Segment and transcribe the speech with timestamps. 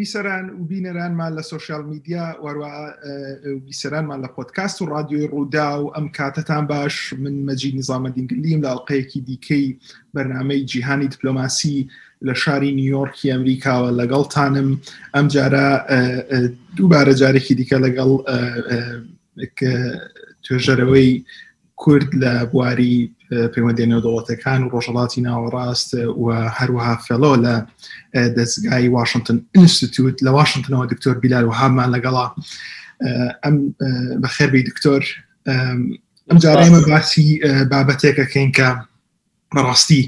[0.00, 2.24] ویسەران و بینەرانمان لە سوۆشال میدیا
[3.68, 8.68] ویسەرانمان لە پۆتکاست و رادیۆی ڕوودا و ئەم کاتتان باش من مەجی نظامە دینگلیم لە
[8.70, 9.66] ئەڵلقەیەکی دیکەی
[10.14, 11.78] بەرنمەی جیهانی دیپلۆماسی
[12.28, 14.68] لە شاری نیویۆرکی ئەمریکاوە لەگەڵتانم
[15.14, 15.66] ئەم جارە
[16.76, 18.10] دووبارە جارێکی دیکە لەگەڵ
[20.44, 21.10] توێژەرەوەی
[21.82, 22.96] کورد لە بواری
[23.30, 26.24] پەیوەندی نێودەوڵەتەکان و ڕۆژەڵاتی ناوەڕاست و
[26.58, 27.54] هەروها فێلۆ لە
[28.38, 32.26] دەستگای واشنگتن ئینستیوت لە واشنگتنەوە دکتۆر بیلار و هامان لەگەڵا
[33.42, 33.56] ئەم
[34.22, 35.02] بە خێربی دکتۆر
[36.28, 37.26] ئەم جارێمە باسی
[37.70, 38.68] بابەتێکەکەین کە
[39.54, 40.02] بەڕاستی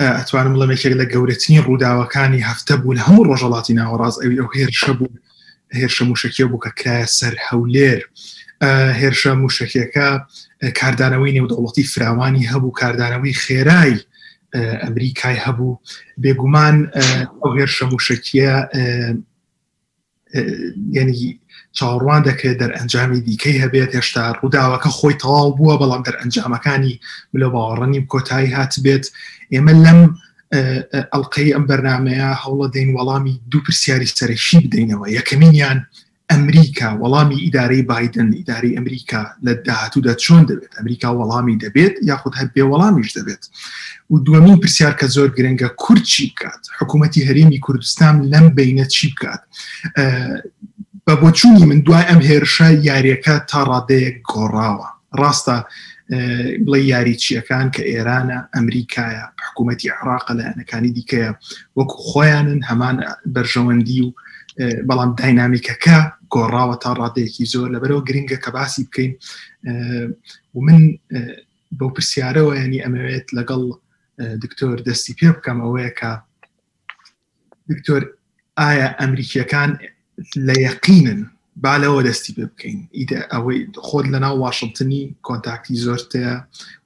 [0.00, 5.08] ئەتوانم بڵێمێکێک لە گەورەتنی ڕووداوەکانی هەفتە بوو لە هەموو ڕۆژەڵاتی ناوەڕاز ئەوی ئەو هێرشە بوو
[5.78, 8.00] هێرشە موشکێ بوو کە کرایە سەر هەولێر.
[9.00, 10.08] هێرشە موشکەکە
[10.78, 13.98] کاردانەوەی نێودەوڵەتی فراوانی هەبوو کاردانەوەی خێرایی
[14.84, 15.78] ئەمریکای هەبوو
[16.22, 16.76] بێگومان
[17.42, 18.56] ئەو هێرشە موشکیە
[20.98, 21.30] ینی
[21.78, 26.94] چاڕوان دەکرێت دەرئەنجامی دیکەی هەبێت هێشتا ڕووداوەکە خۆی تەواو بووە بەڵام دەرئەنجامەکانی
[27.32, 29.04] بلە باوەڕەنیم کۆتایی هات بێت
[29.52, 30.00] ئێمە لەم
[31.12, 35.78] ئەڵلقەی ئەم بەرنمەیە هەوڵە دەین وەڵامی دوو پرسیاری سەرشی بدەینەوە یەکەمینیان
[36.30, 42.48] ئەمریکا وەڵامی ئیدارەی بادن ئیداری ئەمریکا لە داهاتوودا چۆن دەبێت ئەمریکا وەڵامی دەبێت یاخود هەر
[42.54, 43.42] بێ وەڵامیش دەبێت
[44.12, 49.40] و دومین پرسیار کە زۆر گرنگە کورچی بکات حکوومەتتی هەرێمی کوردستان لەم بینە چی بکات
[51.06, 54.88] بە بۆچوونی من دوای ئەم هێرشە یاریەکە تا ڕادەیەک گۆڕاوە
[55.20, 55.56] ڕاستە
[56.66, 61.30] بڵێ یاریچیەکان کە ئێرانە ئەمریکایە حکوومەتتی عراقە لە ئەنەکانی دیکەیە
[61.76, 62.96] وەکو خۆیانن هەمان
[63.34, 64.10] بەرژەوەندی و
[64.88, 65.98] بەڵام داینامیکەکە
[66.34, 69.12] گۆڕاوە تا ڕادەیەکی زۆر لەبەرەوە گرنگە کە باسی بکەین
[70.54, 70.82] و من
[71.78, 73.62] بەو پرسیارەوە ینی ئەمەوێت لەگەڵ
[74.42, 76.10] دکتۆر دەستی پێ بکەم ئەوەیە کە
[77.70, 78.02] دکتۆر
[78.58, 79.70] ئایا ئەمریکیەکان
[80.46, 81.20] لە یەقینن
[81.64, 82.80] بالەوە دەستی پێ بکەین
[83.32, 86.34] ئەوەی خۆت لە ناو واشنگتنی کۆنتاکتی زۆرتەیە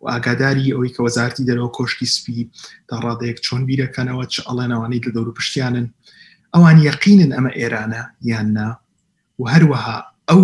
[0.01, 2.39] و ئاگاداری ئەوەی کە وەزارتی دەرەوە کۆشکی سپی
[2.89, 5.87] تا ڕادەیەک چۆن بیرەکەنەوە چ ئەڵێنەوانەی لە دەور و پشتیانن
[6.55, 8.03] ئەوان یەقینن ئەمە ئێرانە
[8.33, 8.69] یاننا
[9.39, 9.97] و هەروەها
[10.31, 10.43] ئەو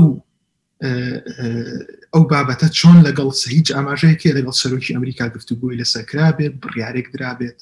[2.13, 7.59] ئەو بابەتە چۆن لەگەڵ هیچ ئاماژەیەکی لەگەڵ سەرۆکی ئەمریکا گفتوگوی لە سەکرابێت بڕیارێک درابێت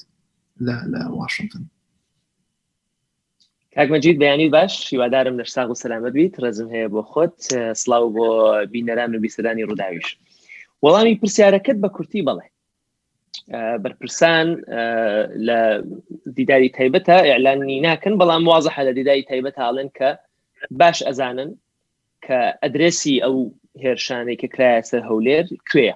[0.93, 1.63] لە واشنگتن
[3.75, 7.37] کاکمەجید بەیانی باش هیوادارم لە ساغ و سەلامەت بیت ڕزم هەیە بۆ خۆت
[7.81, 8.25] سلااو بۆ
[8.73, 10.07] بینەران و بیسەدانی ڕووداویش
[10.83, 12.47] وەڵامی پرسیارەکەت بە کورتی بڵێ
[13.83, 14.47] بەرپرسان
[15.47, 15.59] لە
[16.37, 20.09] دیداری تایبەتە ئەعلانی ناکەن بەڵام وازە لە دیداری تایبەت هاڵن کە
[20.71, 21.51] باش ئەزانن
[22.25, 23.35] کە ئەدرسی ئەو
[23.83, 25.95] هێرشانێک کە کرایە سەر هەولێر کوێە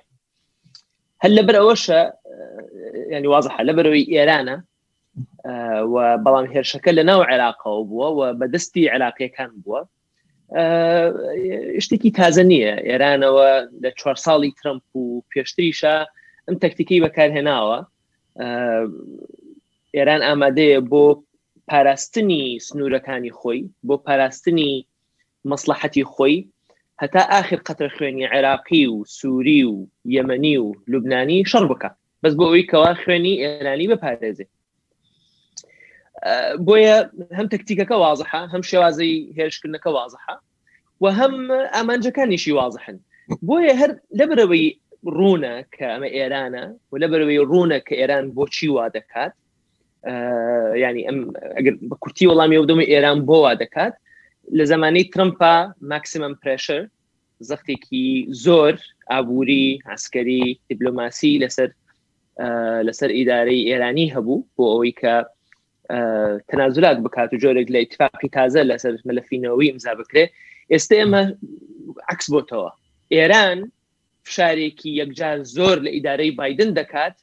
[1.24, 2.02] هەل لەبەر ئەوەشە
[3.16, 4.58] ینی وازح لەبەرەوەی ئێرانە
[6.24, 9.82] بەڵام هێرشەکە لە ناو عێراقەوە بووە و بەدەستی عێراقیەکان بووە
[11.84, 13.50] شتێکی تازە نییە ئێرانەوە
[13.84, 15.96] لە چوار ساڵی ترمپ و پێشتریشە
[16.48, 17.78] ئەم تەکتیکی بەکارهێناوە
[19.96, 21.06] ئێران ئامادەیە بۆ
[21.72, 24.86] پاراستنی سنوورەکانی خۆی بۆ پاراستنی
[25.50, 26.38] مەسلحەتی خۆی
[27.02, 29.76] هەتا آخر قەتە خوێنی عێراقی و سووری و
[30.16, 31.90] یەمەنی و لوبنانی شەڕ بکە
[32.24, 34.46] بەس بۆ ئەوی کەوا خوێنی ئێرانی بەپارێزێ
[36.68, 36.98] بۆیە
[37.38, 40.36] هەم تەکتیکەکە وازحە هەم شێوازەی هێرشکردنەکە وازحە
[41.04, 41.36] و هەم
[41.76, 42.98] ئامانجەکانیشی وازحن
[43.48, 44.68] بۆیە هەر لەبەرەوەی
[45.18, 49.34] ڕوونە کە ئەمە ئێرانە و لەبەرەوەی ڕوونە کە ئێران بۆچی وا دەکات
[50.06, 51.18] ینی ئەم
[51.90, 53.94] بە کورتی وەڵامی ودەمی ئێران بۆوا دەکات
[54.58, 55.56] لە زمانەی ترمپا
[55.90, 56.82] ماکسیمم پرشر
[57.50, 58.08] زەختێکی
[58.46, 58.74] زۆر
[59.12, 61.70] ئابووری عسکەری دیبلۆماسی لەسەر
[62.88, 65.16] لەسەر ئیدارەی ئێرانی هەبوو بۆ ئەوەی کە
[66.50, 70.26] تەنازلات بکات و جۆرێک لە اتفاقی تازە لەسەر مەلەفینەوەی ئەمزا بکرێ
[70.72, 71.22] ئێستا ئێمە
[72.14, 72.70] عکس بۆتەوە
[73.16, 73.60] ئێران
[74.36, 77.16] شارێکی یەکجار زۆر لە ئیدارەی بادن دەکات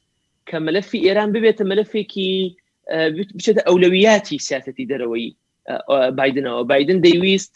[0.49, 2.33] کە مەلەفی ئێران ببێتە مەلەفێکی
[3.37, 5.27] بچێتە ئەولەویاتی سیاسەتی دەرەوەی
[6.17, 7.53] بادنەوە بادن دەیویست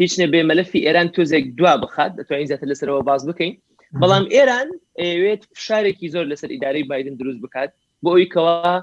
[0.00, 3.54] هیچ نەبێ مەلەفی ئێران تۆزێک دوا بخات دەتوانین زیاتر لەسەرەوە باز بکەین
[4.00, 4.68] بەڵام ئێران
[5.02, 7.70] ئەوێت شارێکی زۆر لەسەر ئیدارەی بادن دروست بکات
[8.02, 8.74] بۆ ئەوی کەوا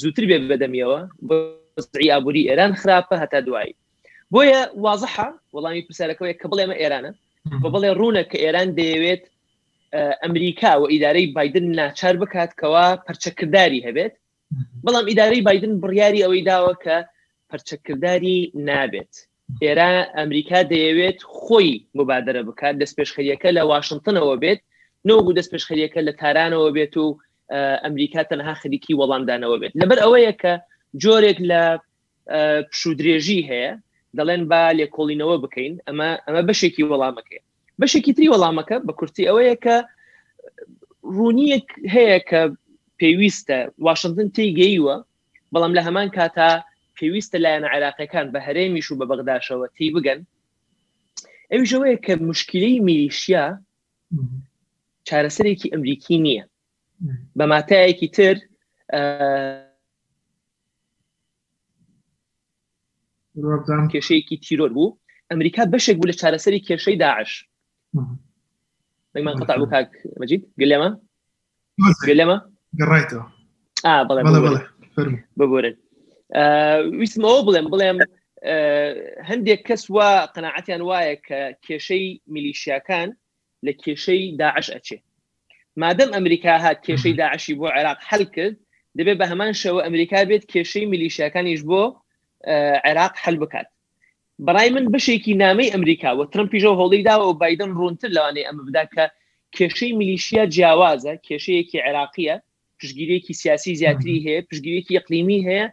[0.00, 0.98] زووتر بێ بەدەمیەوە
[1.28, 1.36] بۆ
[2.10, 3.72] ئابووری ئێران خراپە هەتا دوایی
[4.32, 7.12] بۆیە وازحە وەڵامی پرسیارەکەەوەی کە بڵێمە ئێرانە
[7.62, 9.22] بە بڵێ ڕوونە کە ئێران دەیەوێت
[10.22, 14.14] ئەمریکا و ئیدارەی بادن ناچار بکات کەوا پەرچەکردداری هەبێت
[14.84, 16.96] بەڵام ئیداری بادن بڕیاری ئەوەی داوە کە
[17.50, 18.38] پەرچەکردداری
[18.68, 19.12] نابێت
[19.62, 24.60] ئێرە ئەمریکا دەیەوێت خۆی مبادرە بکات دەست پێشخەریەکە لە واشنگتنەوە بێت
[25.08, 27.06] نۆگو دەست پێشخەریەکە لە تارانەوە بێت و
[27.84, 30.52] ئەمریکا تەنها خەریکی وەڵامدانەوە بێت لەبەر ئەوەیە کە
[31.02, 31.62] جۆرێک لە
[32.70, 33.72] پشودرێژی هەیە
[34.18, 37.40] دەڵێن با لێکۆڵینەوە بکەین ئەمە ئەمە بەشێکی وەڵامەکەی
[37.80, 39.76] بەشێکی تری وەڵامەکە بە کورتی ئەوەیە کە
[41.16, 42.40] ڕوونیەک هەیە کە
[43.00, 44.96] پێویستە واشنگتن تێگەیوە
[45.54, 46.50] بەڵام لە هەمان کاتا
[46.96, 50.20] پێویستە لایەنە عراقەکان بە هەرێمیش و بە بەغداشەوە تی بگەن
[51.52, 53.44] ئەوژەوەیە کە مشکلەی میریشیا
[55.08, 56.44] چارەسەرێکی ئەمریکی نییە
[57.38, 58.36] بە ماتایەکی تر
[63.92, 64.96] کێشەیەکی تیرۆر بوو
[65.30, 67.32] ئەمریکا بەشێک بوو لە چارەسەری کێشەی داعش
[69.24, 69.88] من قطع بوو کاک
[70.20, 70.90] مەجید گلێمە
[72.08, 72.38] گلێمە
[72.78, 73.22] گەڕایەوە
[75.40, 75.74] بگۆرن
[77.00, 77.98] ویسمەوە بڵێم بڵێم
[79.28, 83.08] هەندێک کەس وە قەنەعەتیان وایە کە کێشەی میلیشیەکان
[83.66, 84.98] لە کێشەی داعش ئەچێ
[85.82, 88.56] مادەم ئەمریکا هات کێشەی داعشی بۆ عێراق هەل کرد
[88.98, 91.82] دەبێت بە هەمان شەوە ئەمریکا بێت کێشەی میلیشیەکانیش بۆ
[92.86, 93.68] عێراق هەل بکات
[94.46, 98.62] بەڕای من بشێکی نامەی ئەمریکا و ترم پیشەوە هەڵی داوە و بادن ڕونتر لەوانێ ئەمە
[98.68, 99.04] بدا کە
[99.56, 102.36] کێشەی میلیشیا جیاوازە کێشەیەکی عێراقیە
[102.82, 105.66] پشگیرێکی سیاسی زیاتری هەیە پشگیرێکی یقلیمی هەیە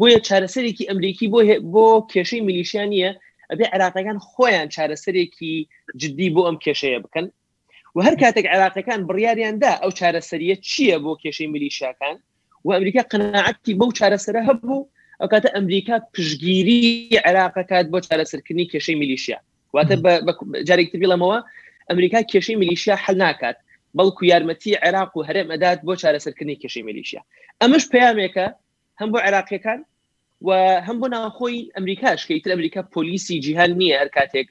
[0.00, 1.40] بۆیە چارەسەرێکی ئەمریکی بۆ
[1.74, 3.10] بۆ کێشەی میلیشیانە
[3.50, 5.52] ئەبێ عراقەکان خۆیان چارەسەرێکی
[6.00, 7.26] جدی بۆ ئەم کێشەیە بکەن
[7.94, 12.16] و هەر کاتێک عراقەکان بڕیاریاندا ئەو چارەسەریە چییە بۆ کێشەی میلیشیەکان
[12.66, 14.80] و ئەمریکا قەنەعەتی بەو چارەسەرە هەبوو
[15.20, 16.82] ئەو کاتە ئەمریکا پشگیری
[17.28, 19.38] عراقەکات بۆ چارەسەرکردنی کێشەی میلیشیا
[19.76, 19.94] واتە
[20.68, 21.38] جارێکتر بڵمەوە
[21.90, 23.56] ئەمریکا کێشەی میلیشیا حل ناکات
[23.98, 27.22] بەڵکو یارمەتی عێراق و هەرێم ئەدات بۆ چارەسەرکردنی کشی ملیشیا
[27.62, 28.46] ئەمەش پامێکە
[29.00, 29.80] هەم بۆ عێراقیەکان
[30.42, 30.48] و
[30.86, 34.46] هەم بۆ ناوخۆی ئەمریکاش کە ئیتر ئەمریکا پۆلیسی جیهان نییە هەر کاتێک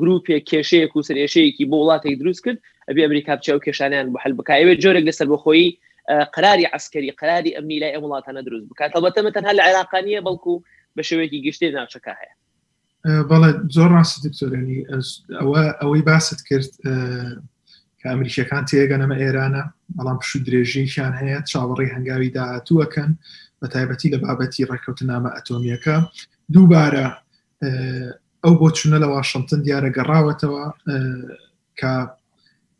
[0.00, 4.32] گروپێک کێشەیەک و سرێشەیەکی بۆ وڵاتێک دروست کرد ئەبی ئەمریکا بچە و کێشانیان بە هەل
[4.38, 5.66] بکایوێت جۆرێک لەسەر بەخۆی
[6.34, 10.54] قراری عسکەری قراری ئەمنی لای ئەم وڵاتانە دروست بکات بەتەمە تەنها لە عێراقانیە بەڵکو
[10.96, 12.32] بە شوێکی گشتی ناوچەکە هەیە
[13.30, 14.80] بەڵێ زۆر ڕاستی دکتۆرێنی
[15.40, 16.72] ئەوە ئەوەی باست کرد
[18.02, 19.62] کە ئەمریکیەکان تێگەنەمە ئێرانە
[19.96, 23.10] بەڵام پشو درێژەیان هەیە چاوەڕی هەنگاوی داهاتووەکەن
[23.60, 25.96] بە تایبەتی لە بابەتی ڕێککەوتنامە ئەتۆمیەکە
[26.54, 27.06] دووبارە
[28.44, 30.64] ئەو بۆ چونە لە واشنگتن دیارە گەڕاوەتەوە
[31.80, 31.92] کە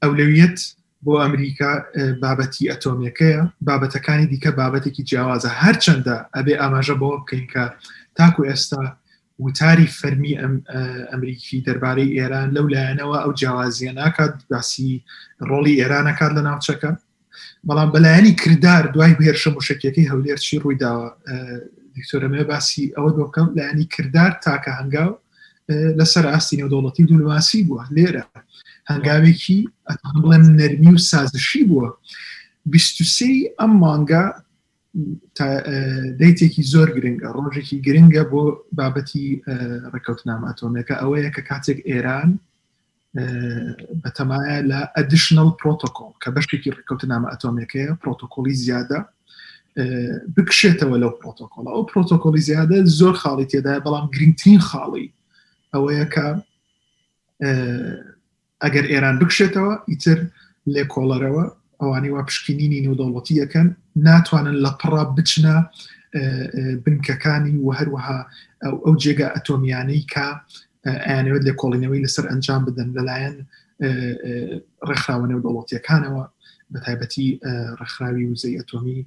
[0.03, 0.59] ئەولەویت
[1.05, 1.73] بۆ ئەمریکا
[2.25, 7.65] بابەتی ئەتۆمیەکەیە بابەتەکانی دیکە بابەتێکی جیاوازە هەرچەندە ئەبێ ئاماژە بۆ بکەین کە
[8.17, 8.83] تاکو ئێستا
[9.45, 10.33] وتاری فەرمی
[11.11, 14.91] ئەمریکی دەربارەی ئێران لەو لایەنەوە ئەو جیاوازیە ناکات باسی
[15.51, 16.93] ڕۆڵی ئێرانەکات لە ناوچەکە
[17.69, 21.09] بەڵام بەلایەنی کردار دوای هێرشە مشکەکەی هەولێر چی ڕوویداوە
[21.95, 25.11] دیکتۆرەمێ باسی ئەوە دۆکەم لایەنی کردار تاکە هەنگاو
[25.99, 28.25] لەسەر ئاستینە دەوڵەتی دولماسی بووە لێرە
[28.91, 29.59] هەنگاوێکی
[30.23, 31.89] بڵێن نەرمی و سازشی بووە
[32.73, 34.25] بیستی ئەم مانگا
[36.21, 38.43] دەیتێکی زۆر گرنگە ڕۆژێکی گرنگە بۆ
[38.79, 39.27] بابەتی
[39.95, 42.31] ڕکەوتناماتۆمەکە ئەوەیە کە کاتێک ئێران
[44.03, 48.99] بەتەمایە لە ئەدیشنل پرۆتۆکۆل کە بەشتێکی ڕکەوتنامە ئەتۆمەکەیە پرۆتۆکۆلی زیادە
[50.37, 55.07] بکشێتەوە لەو پرۆتۆکۆل ئەو پرۆتۆکۆلی زیادە زۆر خاڵی تێدایە بەڵام گرنگترین خاڵی
[55.75, 56.27] ئەوەیە کە
[58.63, 60.19] ئەگەر ئێران بکشێتەوە ئیتر
[60.75, 61.45] لێکۆڵەرەوە
[61.81, 65.57] ئەوانی وا پشکنینی نودەوڵەتی یەکەن ناتوانن لە پڕ بچنە
[66.87, 68.19] بنکەکانی و هەروەها
[68.85, 70.27] ئەو جێگە ئەتۆمیانەی کە
[71.07, 73.37] ئەیانەوێت لە کۆڵینەوەی لەسەر ئەنجام بدەن لەلایەن
[74.89, 76.25] ڕێکخراوەنە و دەوڵەتیەکانەوە
[76.73, 77.29] بە تایبەتی
[77.81, 78.99] ڕخراوی وزەی ئەتۆمی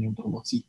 [0.00, 0.60] نێودەوڵەتی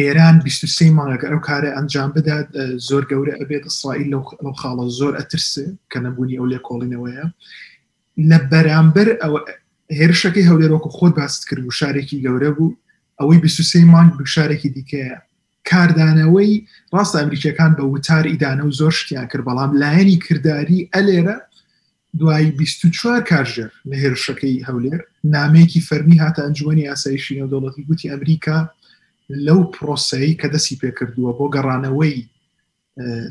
[0.00, 2.48] ئێران 23 مانگەکە ئەو کارە ئەنجام بدات
[2.88, 4.08] زۆر گەورە ئەبێت ئەسرائیل
[4.44, 7.26] لەو خاڵە زۆر ئەترسێ کە نەبوونی ئەو لێ کۆڵینەوەیە
[8.28, 9.32] لە بەرامبەر ئەو
[9.98, 12.70] هێرشەکەی هەولێرۆکە خۆت باست کرد و شارێکی گەورە بوو
[13.20, 15.16] ئەوەی 23 مانگ بشارێکی دیکەیە
[15.70, 16.52] کاردانەوەی
[16.94, 21.36] ڕاستە ئەمریکیەکان بە وتار ئیدانە و زۆر شتیان کرد بەڵام لایەنی کردداری ئەلێرە
[22.18, 25.00] دوایی 24 کارژر لە هێرشەکەی هەولێر
[25.34, 28.58] نامەیەکی فەرمی هاتە ئەنجوەنی یاسایشی نەودەڵەتی گوتی ئەمریکا
[29.46, 32.14] لەو پرۆسەی کە دەسی پێکردووە بۆ گەڕانەوەی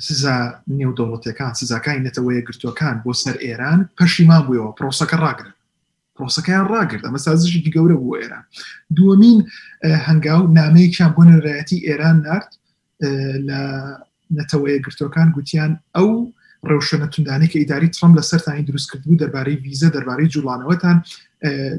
[0.07, 0.37] سزا
[0.79, 5.54] نێودەوڵەتەکان سزاکانی نەتەوەیە گرتوەکان بۆ سەر ئێران پەشیمان بووەوە پرۆسەکە ڕاگرن
[6.17, 8.43] پرۆسەکەیان ڕاگرد ئەمە سازشی گەورە بۆ ئێران
[8.97, 9.37] دووەمین
[10.07, 12.51] هەنگاو نامەیەکیان بۆ نەرایەتی ئێران نرد
[13.47, 13.59] لە
[14.37, 16.09] نەتەوەیە گرتوەکان گوتیان ئەو
[16.69, 20.97] ڕەوشەنە تندانی کە ئیداری ترم لە سەرانی دروستکردبوو دەربارەی ویزە دەربارەی جوڵانەوەتان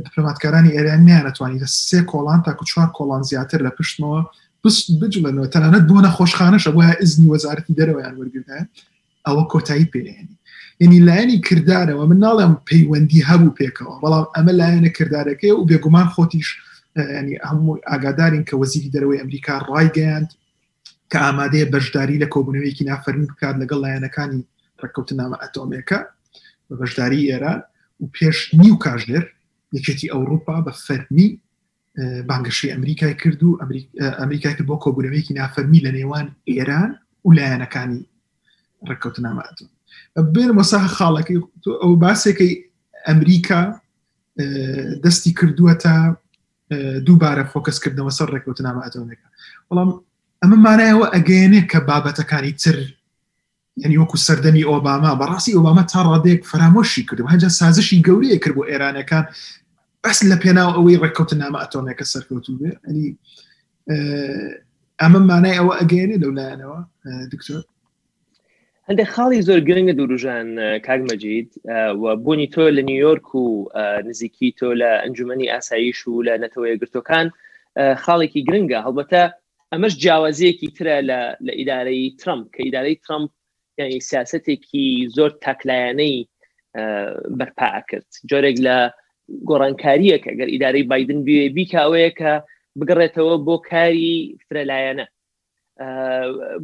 [0.04, 4.20] دەپلماتکارانی ئێران نیانەتوانانی لە سێ کۆڵان تا کوچوار کۆڵان زیاتر لە پشتمەوە
[4.64, 8.58] بست بجلەنەوە تەنانەت بۆ نەخۆشخانەشە بۆە ئزنی وەزارەتی دەرەوەیان وەرگردا
[9.26, 10.35] ئەوە کۆتایی پێێنی
[10.80, 16.48] ینی لایەنی کردارەوە من ناڵێم پەیوەندی هەبوو پێکەوە بەڵام ئەمە لایەنە کردارەکەی و بێگومان خۆتیش
[17.18, 20.30] ینی هەموو ئاگادارین کە وەزیری دەرەوەی ئەمریکا ڕایگەیاند
[21.10, 24.40] کە ئامادەیە بەشداری لە کۆبنەوەیەکی نافەرمی بکات لەگەڵ لایەنەکانی
[24.84, 26.00] ڕکەوتنامە ئەتۆمێکە
[26.68, 27.60] بە بەشداری ئێران
[28.02, 29.24] و پێش نیو کاژلێر
[29.76, 31.28] یەکێتی ئەوروپا بە فەرمی
[32.30, 33.58] بانگەشی ئەمریکای کرد و
[34.20, 36.90] ئەمریکای کرد بۆ کۆبنەوەیەکی نافەرمی لە نێوان ئێران
[37.26, 38.00] و لایەنەکانی
[38.90, 39.70] ڕکەوتنامە ئەتۆم
[40.32, 41.38] بێن وەسا خاڵەکەی
[41.82, 42.50] ئەو باسێکی
[43.06, 43.62] ئەمریکا
[45.04, 45.96] دەستی کردووە تا
[47.06, 49.26] دووبارە فۆکەسکردنەوە سەر ڕێکوت نامە ئەتۆنەکە
[49.68, 49.90] بەڵام
[50.42, 52.76] ئەمە مانایەوە ئەگەێنێ کە بابەتەکانی تر
[53.82, 58.62] یعنی وەکو سەردەمی ئۆباما بەڕاستی ئۆباما تا ڕادێک فرامۆشی کردو هەنجە سازشی گەورەیە کرد بۆ
[58.70, 59.24] ئێرانەکان
[60.02, 63.06] بەس لە پێناو ئەوەی ڕێککەوتن نامە ئەتۆنەکە سەرکەوتو بێ ئەنی
[65.00, 66.78] ئەمە مانای ئەوە ئەگەێنێ لەولایەنەوە
[67.32, 67.62] دکتۆر
[68.88, 70.48] هەندێک خاڵی زۆر گرنگە دوروژان
[70.86, 71.48] کاگمەجید
[72.24, 73.44] بوونی تۆ لە نیویۆرک و
[74.08, 77.26] نزیکی تۆ لە ئەنجومی ئاساییش و لە نەتەوەی گرتوەکان
[78.02, 79.22] خاڵێکی گرنگە هەڵبەتە
[79.72, 81.18] ئەمەش جیاوازیەکی ترە لە
[81.60, 83.30] ئیدارەی ترمپ کە ئیدارەی ترمپ
[83.78, 84.84] یعنی سیاستێکی
[85.16, 86.16] زۆر تاکلایانەی
[87.38, 88.76] بەرپا کرد جۆرێک لە
[89.48, 92.32] گۆڕانکاریەکە گەر ئیدارەی بادن بێ بیکاوەیە کە
[92.78, 94.14] بگەڕێتەوە بۆ کاری
[94.46, 95.06] فرەلایەنە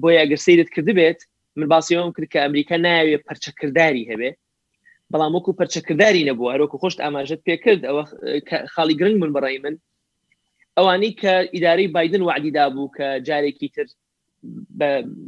[0.01, 1.21] بۆ یاگەر سیرت کرد بێت
[1.57, 4.31] من باسیەوەم کرد کە ئەمریکا ناوێ پەرچەکردداری هەبێ
[5.13, 8.03] بەڵام وەکو پەرچەکردداری نەبوو هەرۆکو خۆشت ئاماژت پێکرد ئەوە
[8.75, 9.75] خاڵی گرنگ من بڕی من
[10.77, 13.87] ئەوانەی کە ئیداری بادن وعدیدا بوو کە جارێکی تر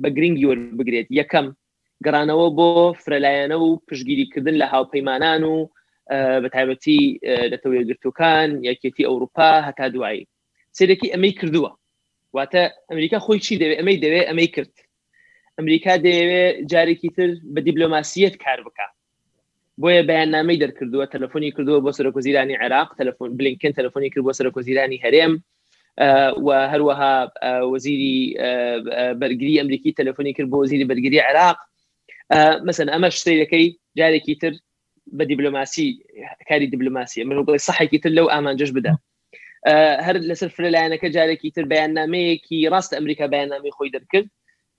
[0.02, 1.47] بە گرنگی وەر بگرێت یەکەم
[2.04, 2.69] گەرانەوە بۆ
[3.02, 5.57] فرەلایەنە و پشگیریکردن لە هاوپەیمانان و
[6.43, 7.00] بە تایبەتی
[7.52, 10.28] لەتەوێگرتوەکان یەکێتی ئەوروپا هەتا دوایی
[10.76, 11.71] سێرەکی ئەمەی کردووە
[12.37, 14.75] واتە ئەمریکا خۆی چی دەوێت ئەمەی دەوێت ئەمەی کرد
[15.59, 18.87] ئەمریکا دەیەوێت جارێکی تر بە دیبلۆماسیەت کار بکە
[19.83, 25.33] بۆیە بەیاننامەی دەرکردووە تەلفۆنی کردووە بۆ سەرۆکۆزیرانی عێراق تەلفۆن بلینکن تەلفۆنی کرد بۆ سەرۆکۆزیرانی هەرێم
[26.47, 27.15] و هەروەها
[27.73, 28.15] وەزیری
[29.21, 31.59] بەرگری ئەمریکی تەلفۆنی کرد بۆ وەزیری بەرگری عێراق
[32.67, 33.67] مەسن ئەمە شتەکەی
[33.99, 34.53] جارێکی تر
[35.19, 35.87] بە دیبلۆماسی
[36.49, 38.95] کاری دیبلۆماسی من سەحێکی تر لەو ئامانجش بدە
[40.07, 44.29] هەر لەسەر فرلایەنەکە جارێکی تر بەیاننامەیەکی ڕاست ئەمریکا بەیاننامی خۆی دەرکرد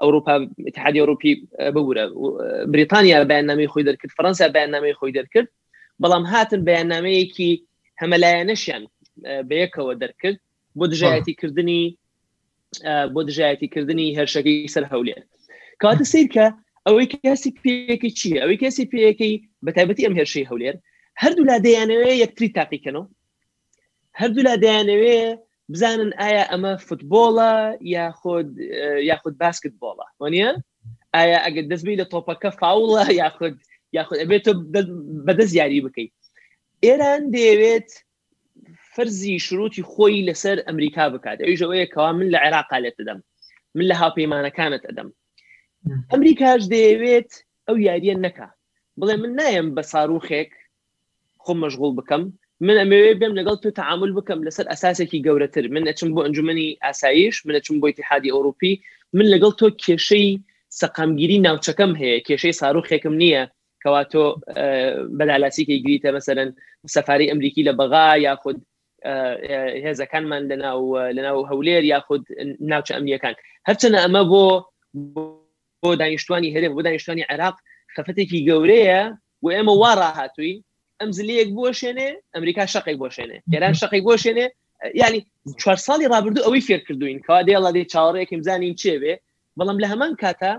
[0.01, 0.33] ئەوروپا
[0.69, 1.33] اتحادی ئەوروپی
[1.75, 2.03] بورە
[2.73, 5.47] بریتانیا بەیاننامەی خۆی دەرکرد فەنسا بەیاننامەی خۆی دەرکرد
[6.03, 7.51] بەڵام هاتن بەیاننامەیەکی
[8.01, 8.83] هەمەلایەنەشیان
[9.49, 10.37] بەیەکەوە دەرکرد
[10.79, 11.81] بۆ دژایەتی کردنی
[13.15, 15.23] بۆ دژایەتی کردنی هەرشەکەی سەر هەولێن
[15.81, 16.45] کاتە سیرکە
[16.87, 19.33] ئەوەی کەسی پێەکەی چییە ئەوەی کەسی پێەکەی
[19.65, 20.75] بەتیبەتی ئەم هێرشەی هەولێر
[21.21, 23.05] هەردوو لا دەیانەوەی یەکتری تاقیکەنەوە
[24.19, 25.17] هەردوو لا دەیانەوێ
[25.69, 27.49] بزانن ئایا ئەمە فوتبۆڵە
[27.91, 28.49] یاخود
[29.09, 30.49] یاخود باسکت بۆڵە وانە
[31.15, 33.55] ئایا ئەگە دەستبی لە تۆپەکە فاوڵە یاخود
[33.97, 34.45] یاخود ئەبێت
[35.27, 36.13] بەدەست یاری بکەیت
[36.85, 37.89] ئێران دەیەوێت
[38.93, 43.19] فەرزی شروعی خۆی لەسەر ئەمریکا بکات ئەوژەوەیە کەوا من لە عێراقا لێت دەدەم
[43.75, 45.09] من لە هاپەیمانەکانت ئەدەم
[46.11, 47.31] ئەمریکاش دەیەوێت
[47.67, 48.47] ئەو یاریە نەکە
[48.99, 50.51] بڵێ من نایم بە ساروخێک
[51.45, 52.23] خۆم مەشغول بکەم
[52.63, 57.35] من ئەمەوێ بێم لەگەڵ تو تعامل بکەم لەسەر ئەساسێکی گەورەتر من ئەچم بۆ ئەنجومی ئاسایش
[57.45, 58.73] من ئەچم بۆ ئتحادی ئەوروپی
[59.15, 60.27] من لەگەڵ تۆ کێشەی
[60.79, 63.43] سەقامگیری ناوچەکەم هەیە کێشەی ساروخێکم نییە
[63.83, 64.25] کەوا تۆ
[65.19, 66.49] بەلالاسیکە گریتە مەسەرەن
[66.95, 68.57] سەفاری ئەمریکی لە بەغا یاخود
[69.85, 70.81] هێزەکانمان لەناو
[71.15, 72.23] لەناو هەولێر یاخود
[72.69, 73.35] ناوچە ئەمریەکان
[73.67, 74.43] هەرچەنە ئەمە بۆ
[75.83, 77.55] بۆ دانیشتوانی هەرێ بۆ دانیشتانی عێراق
[77.95, 79.01] خەفەتێکی گەورەیە
[79.43, 80.53] و ئێمە وا ڕاهاتووی
[81.01, 84.45] ئەم زلەیەک بۆ شوێنێ ئەمریکا شقێک بۆ شوێنێ ئێران شقی بۆ شوێنێ
[85.01, 85.19] ینی
[85.61, 89.13] چوار ساڵی ڕابردو ئەوەی فێر کردوین کەوا دێڵە دی چاوەڕێکم زانین چێوێ
[89.57, 90.53] بەڵام لە هەمان کاتە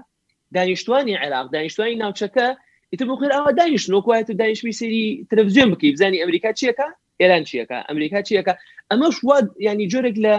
[0.56, 2.46] دانیشتوانی عێراق دانیشتوانی ناوچەکە
[2.92, 6.88] ئیتر بخیر ئەوە دانیشت نۆکوایە و دانیشتوی سری تەلەڤزیۆن بکەی بزانی ئەمریکا چیەکە
[7.20, 8.54] ئێران چیەکە ئەمریکا چیەکە
[8.90, 9.36] ئەمەش وا
[9.68, 10.34] ینی جۆرێک لە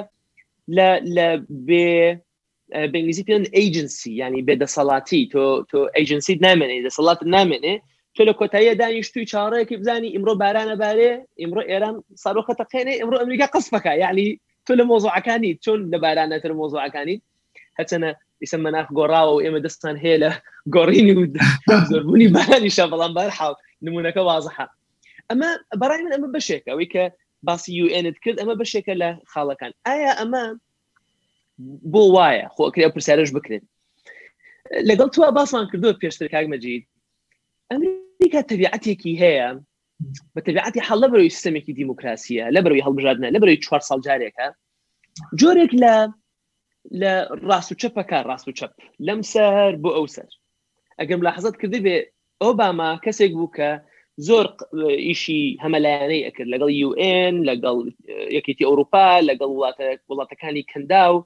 [0.77, 1.27] لە لە
[1.67, 1.89] بێ
[2.93, 7.75] بەنگلیزی پێن ئەیجنسی ینی بێدەسەڵاتی تۆ تۆ ئەیجنسی نامێنێ دەسەڵات نامێنێ
[8.17, 11.11] تۆ لە کۆتاییە دانیشتوی چاڕەیەکی بزانی ئمرۆ بارانە بارێ
[11.43, 14.25] ئمرۆ ئێران ساڵۆخەتە قێنێ ئمرۆ ئەمریکا قسبەکە یعنی
[14.65, 17.17] تۆ لە مۆزوعەکانی چۆن لە بارانەتر مۆزوعەکانی
[17.79, 18.09] هەچەنە
[18.43, 20.29] ئیسە مەناخ گۆڕاوە و ئێمە دەستان هەیە لە
[20.75, 21.21] گۆڕینی و
[21.89, 23.53] زۆربوونی بارانیشە بەڵام بار حاڵ
[23.85, 24.65] نمونونەکە وازحە
[25.29, 27.03] ئەمە بەڕای من ئەمە بەشێکە ئەوی کە
[27.47, 30.43] باسی یUNت کرد ئەمە بەشێکە لە خاڵەکان ئایا ئەمە
[31.93, 33.63] بۆ وایە خۆکرێ پرسیارش بکرێن
[34.89, 36.83] لەگەڵ توە باسمان کردووە پێشتر کاگمەجید
[37.71, 39.47] ئەمریکا تەبیعەتێکی هەیە
[40.35, 44.47] بە تەبیعەتی حەڵ لە بەرەوەی سیستمێکی دیموکراسیە لە بەرەوەی هەڵبژاردنە لە بەرەوەی چوار ساڵ جارێکە
[45.39, 45.93] جۆرێک لە
[47.01, 47.13] لە
[47.49, 48.73] ڕاست و چەپەکە ڕاست و چەپ
[49.07, 50.31] لەم سەر بۆ ئەو سەر
[50.99, 51.95] ئەگەم لە حەزت کردی بێ
[52.43, 53.69] ئۆباما کەسێک بوو کە
[54.27, 54.45] زۆر
[55.07, 57.77] ئیشی هەمەلایەنەی ئەکرد لەگەڵ UN لەگەڵ
[58.37, 61.25] یەکێتی ئەوروپا لەگەڵ وڵاتە وڵاتەکانی کەندا و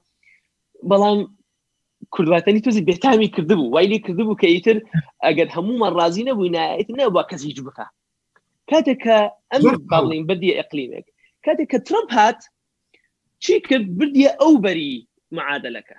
[0.90, 1.20] بەڵام
[2.16, 4.78] کوردواتەنی تۆزی بێتامی کردبوو وای لێ کردبوو کە ئیتر
[5.26, 7.86] ئەگەر هەمومان ڕازی نەبووی نایەت نەوە کەس هیچ بکە
[8.72, 9.18] کاتێککە
[9.52, 11.06] ئەم باڵین بەدیە ئەقلینێک
[11.46, 12.40] کاتێک کە ترمپ هات
[13.44, 14.96] چی کرد بردیە ئەو بەری
[15.36, 15.98] معادلەکە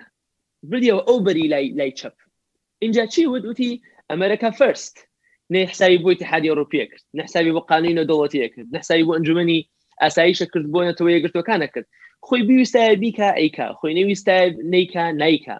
[0.69, 2.15] بردیەوە ئەو بەری لای لای چپ
[2.83, 3.71] اینجا چی ود وتی
[4.11, 4.95] ئەمریکا فرست
[5.53, 9.59] نحسابی بۆ تحادی ئەوروپیە کرد نحسابی بۆ قانینە دەوڵەتیە کرد نحسابی بۆ ئەنجومی
[10.03, 11.87] ئاساییشە کرد بۆ نەتەوەیە گرتوەکانە کرد
[12.27, 15.57] خۆی بیویستایە بیکە ئەیکا خۆی نەویستای نیکا نیکە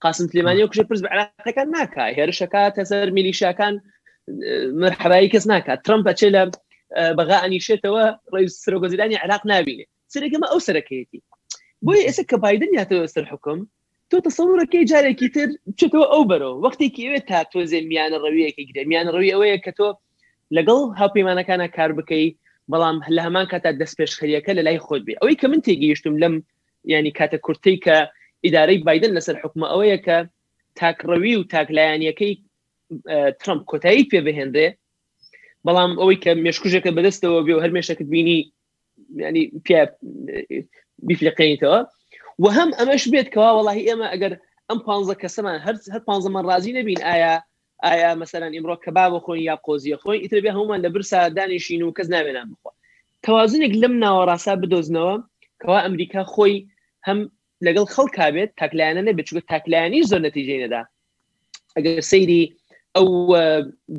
[0.00, 3.74] قاسم سلمانانی و کشە پرس بە عراقەکان ناکە هێرشەکە تەسەر میلیشاکان
[4.82, 6.42] مرحبایی کەس ناکات ترمپ بەچێ لە
[7.18, 11.20] بەغا ئەنیشێتەوە ڕێ سرۆگەزیدانی عراق نابینێ سرەکەمە ئەو سەرەکەیەتی
[11.86, 13.58] بۆی ئێستا کە بادن یاتەوە سەر حکم
[14.10, 15.48] تۆ تەسەڕورەکەی جارێکی تر
[15.78, 19.88] چێتەوە ئەو بەرەوە وەختێکی ئەوێ تا تۆزێ میانە ڕەویەکی گرێ میان ڕەوی ئەوەیە کە تۆ
[20.56, 22.26] لەگەڵ هاوپەیمانەکانە کار بکەی
[22.72, 26.34] بەڵام لە هەمان کاتا دەست پێشخەریەکە لە لای خۆت بێ ئەوەی کە من تێگەیشتم لەم
[26.94, 27.96] ینی کاتە کورتی کە
[28.46, 30.16] ئیدارەی بادن لەسەر حکومە ئەوەیە کە
[30.80, 32.32] تاکڕەوی و تاکلایەنەکەی
[33.40, 34.68] ترمپ کۆتایی پێ بهێنرێ
[35.66, 38.38] بەڵام ئەوەی کە مێشکوژەکە بەدەستەوە بێ و هەر مێشەکەت بینی
[39.26, 39.44] ینی
[41.06, 41.80] بیفلقینیتەوە
[42.42, 44.32] و هەم ئەمەش بێت کەوا وڵی ئێمە ئەگەر
[44.68, 44.88] ئەم پ
[45.22, 47.34] کەسەمان هەر هەر پ من رازی نەبین ئایا
[47.84, 51.82] ئایا مەسەرەن ئیمڕۆ کە بابە خۆی یا قۆزیە خۆی ئیتر بێ هەمومان لە برسا دانیشین
[51.84, 52.72] و کەس نامێنان بخوا
[53.24, 55.14] تەوازنێک لەم ناوەڕاسا بدۆزنەوە
[55.62, 56.54] کەوا ئەمریکا خۆی
[57.06, 57.18] هەم
[57.66, 60.82] لەگەڵ خەڵ کابێت تاکلایانە نەبێت چکە تاکلایانی زۆر نەتیجێ نەدا
[61.76, 62.42] ئەگەر سەیری
[62.96, 63.06] ئەو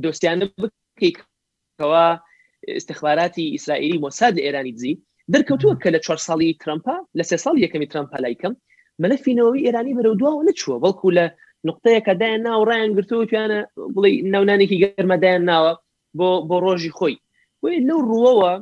[0.04, 2.06] دۆستیانە بکەیتەوە
[2.80, 4.94] استخباراتی ئیسرائیلی مۆساد لە ئێرانی دزی
[5.34, 8.54] دەرکەوتووە کە لە چوار ساڵی ترمپا لە سێ ساڵ یەکەمی ترمپا لایکەم
[9.02, 11.26] مەلەفینەوەی ئێرانی بەرەو دواوە نەچووە بەڵکو لە
[11.68, 13.60] نقطەیەکە دایان ناو ڕایان گرتو توانە
[13.96, 15.72] بڵی ناونانێکی گەرمەدایان ناوە
[16.18, 17.16] بۆ بۆ ڕۆژی خۆی
[17.64, 18.54] وی لەو ڕوەوە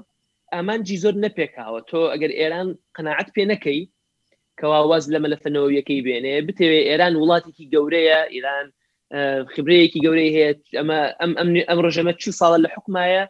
[0.53, 3.79] ئامانجی زۆر نەپێکاوە تۆ ئەگەر ئێران قەنەعەت پێ نەکەی
[4.62, 8.68] کەواواز لە مەلەفەنەوەیەکەی بێنێ بتەوێت ئێران وڵاتێکی گەورەیە ئیران
[9.54, 11.00] خبرەیەکی گەورەی هەیە ئەمە
[11.70, 13.24] ئەم ڕژەمە چی ساڵە لە حکمایە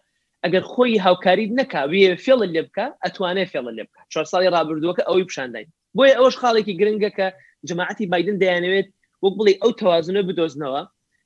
[0.44, 5.28] ئەگەر خۆی هاوکاری نکاویە فێڵە لێ بکە ئەتوانێت فێڵە لێ بکە چوار ساڵی رابرردووەکە ئەوی
[5.30, 7.28] پیششانداین بۆیە ئەوش خاڵێکی گرنگە کە
[7.70, 8.88] جماعتی بادن دەیانەوێت
[9.24, 10.82] وەک بڵی ئەو تەوازنە بدۆزنەوە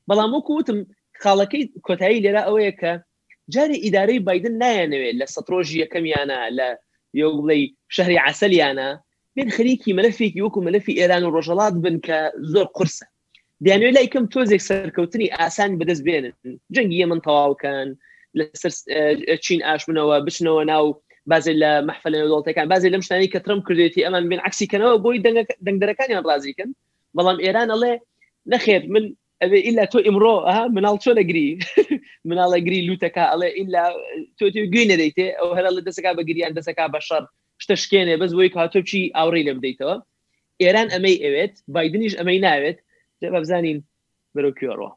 [0.07, 0.79] بەڵام وەکووتم
[1.21, 2.91] خاڵەکەی کۆتایی لێرا ئەوەیە کە
[3.53, 6.67] جاری ئیدارەی بادن نایانەوێت لە سەتۆژی یەکەمیانە لە
[7.21, 7.63] یۆ بڵی
[7.95, 8.89] شەهری عسەلیانە
[9.37, 12.17] بێن خەریکی مەلەفێکی وەکو مەلەفی ئێران و ڕۆژەڵات بن کە
[12.53, 13.05] زۆر قرسە
[13.65, 16.33] دیانوێ لای کەم تۆزێک سەرکەوتنی ئاسان بەدەست بێنن
[16.75, 17.87] جەنگی من تەواوکەن
[18.37, 18.71] لەسەر
[19.45, 20.85] چین ئاشمنەوە بچنەوە ناو
[21.31, 25.21] بازێ لە محفل دڵتەکان بازێ لەم شتانی کە ترم کردێتی ئەمان بین عکسیکەنەوە بۆی
[25.65, 26.69] دەنگدەرەکانیان ڕازیکن
[27.15, 27.93] بەڵام ئێران ئەڵێ
[28.51, 29.03] نەخێت من
[29.41, 30.33] ئەێ ئللا تۆ ئیمڕۆ
[30.75, 31.47] مناڵ چۆ لەگری
[32.29, 33.83] مناڵەگری لوتەکە ئەڵێ ئللا
[34.37, 37.23] تۆ گوێ نەدەیتێ ئەو هەر لە دەسەکە بەگریان دەسەکە بە شەر
[37.63, 39.95] شتە شکێنێ بەس بۆی کاتۆ چی ئاوڕی لە بدەیتەوە
[40.61, 42.77] ئێران ئەمەی ئەوێت بادنیش ئەمەی ناوێت
[43.21, 43.79] جە بەبزانین
[44.35, 44.91] بەرەکوێڕەوە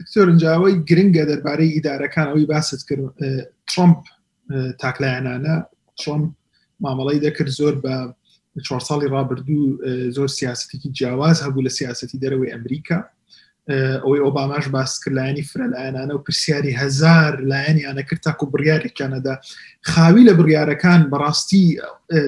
[0.00, 3.04] دکتۆرنجاوی گرنگە دەربارەی ئیدارەکان ئەوی باست کرد
[3.70, 3.98] ترمپ
[4.82, 5.54] تاکلایەنانە
[6.00, 6.26] ترمپ
[6.84, 7.94] مامەڵی دەکرد زۆر بە
[8.66, 9.64] چوار ساڵی ڕابردوو
[10.16, 12.98] زۆر سیاستێکی جیاواز هەبوو لە سیاستی دەرەوەی ئەمریکا
[13.74, 19.34] ئەوەی ئۆباماش باسکردلایانی فرەلایەنانە و پرسیاری هزار لایەنیانە کرد تاکو بڕیارێکیانەدا
[19.90, 21.64] خاوی لە بڕیارەکان بەڕاستی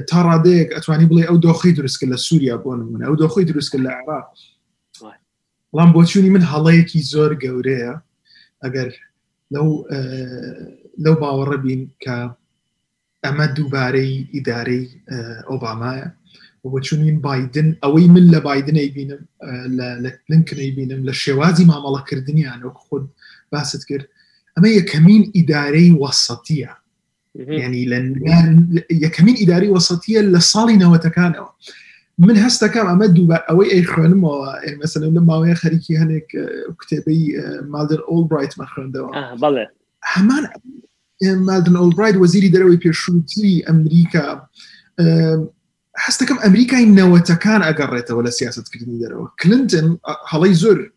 [0.08, 3.90] تا ڕادەیەک ئەتوانی بڵێ ئەو دۆخی دروستکە لە سووریا بۆ نمونە ئەو دۆخی دروستکە لە
[3.98, 4.26] عراق
[5.70, 7.94] بەڵام بۆچوونی من هەڵەیەکی زۆر گەورەیە
[8.62, 8.90] ئەگەر
[9.54, 9.68] لەو
[11.04, 12.16] لەو باوەڕە بین کە
[13.24, 14.84] ئەمە دووبارەی ئیدارەی
[15.50, 16.06] ئۆبامایە
[16.68, 19.18] وبتشونين بايدن أوي من اللي بايدن يبينم
[19.66, 23.06] ل لينكن يبينم للشوازي ما ملا كردني يعني خد
[23.52, 24.06] باست كر
[24.58, 26.78] أما هي كمين إداري وسطية
[27.34, 31.46] يعني لن يعني يا كمين إداري وسطية لصالنا وتكانوا
[32.18, 34.30] من هسته كان أمد أوي أي خانم
[34.82, 36.26] مثلا لما ويا خريكي هنك
[36.80, 39.68] كتابي اه، اه، مالدر أول برايت ما خرند آه بله
[40.16, 44.46] همان اه، مالدر أول برايت وزيري دروي بيرشوتي أمريكا
[45.98, 50.90] حسنا كم أمريكا إنه تكان أقريته ولا سياسة كتير دروا كلينتون هلاي زر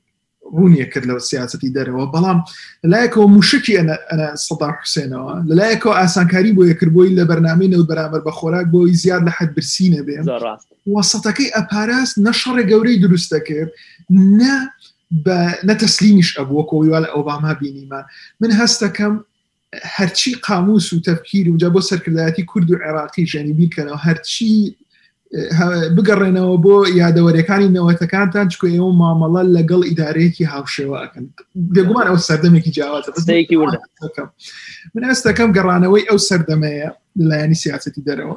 [0.53, 2.43] رونيا كد لو سياسة دروا بلام
[2.83, 7.73] لا يكو مشكي أنا أنا صدار حسين أو لا يكو أسان كاريب ويكربوي إلا برنامين
[7.73, 13.69] أو برامر بخوراك بو زيادة لحد برسينة بهم وسطكي أباراس نشر جوري درستكير
[14.09, 14.69] نا
[15.11, 15.29] ب
[15.65, 18.05] نتسليمش أبوك كويوال أوباما بيني ما
[18.41, 19.19] من هستا كم
[19.83, 23.69] هرچی قاموس وتفكير وجابو و جابو سرکردهاتی کرد و عراقی جانبی
[25.97, 31.25] بگەڕێنەوە بۆ یادەوەریەکانی نەوەتەکانتان چکو ئێوە مامەڵە لەگەڵ ئیدارەیەکی هاوشێوەکەن
[31.75, 33.09] دەگومان ئەو سەردەمێکی جیاوازە
[34.95, 36.89] من ئەستەکەم گەڕانەوەی ئەو سەردەمەیە
[37.19, 38.35] لەلایەنی سیاسەتی دەرەوە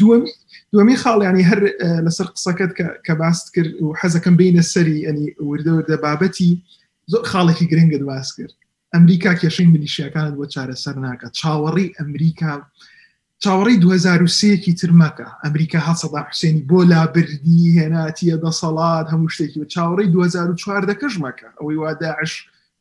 [0.00, 0.30] دووەمی
[0.72, 1.60] دومی خاڵیانی هەر
[2.06, 2.72] لەسەر قسەکەت
[3.06, 6.50] کە باست کرد و حەزەکەم بینە سەری ئەنی وردەوردە بابەتی
[7.12, 8.54] زۆر خاڵێکی گرنگت باس کرد
[8.94, 12.62] ئەمریکا کێشەی ملیشیەکانت بۆ چارەسەر ناکات چاوەڕی ئەمریکا و
[13.44, 20.80] چاوەڕی 2023ەکی ترمەکە ئەمریکا هەسەدا حوسێنی بۆ لابردی هێناتیە دەسەڵات هەموو شتێکی و چاوەڕی 2004
[20.90, 22.32] دەکەش مەکە ئەوەی واداعش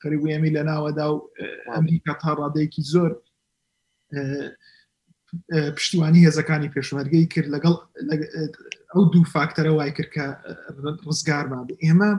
[0.01, 1.29] قەریێمی لە ناوەدا و
[1.73, 3.11] ئەمریکا تا ڕادەیەکی زۆر
[5.77, 7.75] پشتیوانی هێزەکانی پێشمەرگەی کرد لەگەڵ
[8.93, 10.25] ئەو دوو فاکتەرە وای کرد کە
[11.09, 12.11] ڕزگارمان ئێمە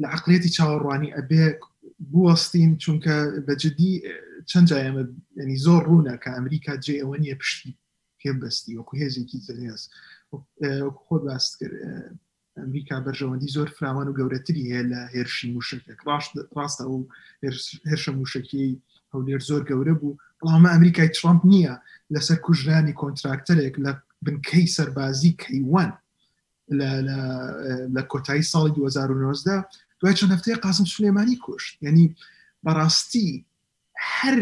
[0.00, 1.44] لە عقلێتی چاوەڕوانی ئەبێ
[2.12, 3.14] بوەستین چونکە
[3.46, 3.92] بەجددی
[4.52, 5.02] چەند جایمە
[5.42, 7.72] ینی زۆر ڕوونا کە ئەمریکا جێ ئەوە نیە پشتی
[8.20, 9.82] پێ بەستی وەکو هێزێکی زەرێز
[11.04, 11.76] خۆ باست کرد
[12.58, 16.00] ئەمریکا بەرژەوەندی زۆر فراوان و گەورەتری هەیە لە هێرشی موشکێک
[16.56, 17.00] ڕاستە و
[17.90, 18.68] هێرشە موشکی
[19.14, 21.74] هەولێر زۆر گەورە بوو بەڵامە ئەمریکای ترامپ نییە
[22.14, 23.92] لەسەر کوژرانی کۆنتراکتەرێک لە
[24.24, 25.90] بنکەی سەربازی کەیوان
[27.96, 29.64] لە کۆتایی ساڵی 2009
[30.00, 32.04] دوای چەند هەفتەیە قاسم سلێمانی کوشت یعنی
[32.64, 33.28] بەڕاستی
[33.98, 34.36] هەر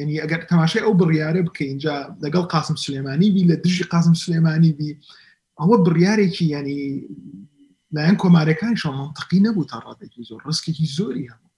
[0.00, 4.72] ینی ئەگەر تەماشای ئەو بڕیاە بکە اینجا لەگەڵ قاسم سلێمانی بی لە دژی قاسم سلێمانی
[4.78, 4.90] بی
[5.60, 6.78] ئەوە بڕیارێکی ینی
[7.96, 11.52] لایەن کۆمارەکان شەمانتەقی نەبوو تا ڕادێکی زۆر ڕستێکی زۆری هەبوو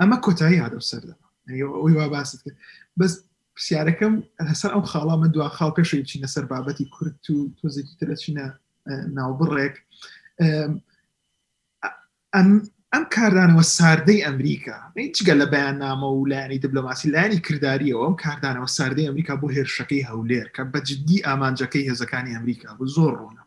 [0.00, 1.28] ئەمە کۆتایی هادەب سەردەما
[1.80, 2.56] ئەوی وا باست کرد
[2.98, 3.12] بەس
[3.54, 4.14] پرسیارەکەم
[4.50, 8.46] هەسەر ئەم خاڵامە دو خاڵ پێشی چینە سەر بابەتی کورت و تۆزێکی ترە چینە
[9.16, 9.74] ناوبڕێک
[12.34, 12.50] ئەم
[12.94, 14.78] ئەم کاردانەوە ساردەی ئەمریکا
[15.16, 20.06] چگە لە بەیان نامە و لایانی دبلۆماسی لایانی کردداریەوە ئەم کاردانەوە ساردەی ئەمریکا بۆ هێرشەکەی
[20.10, 23.42] هەولێر کە بە جددی ئامانجەکەی هێزەکانی ئەمریکا بۆ زۆر ڕۆنە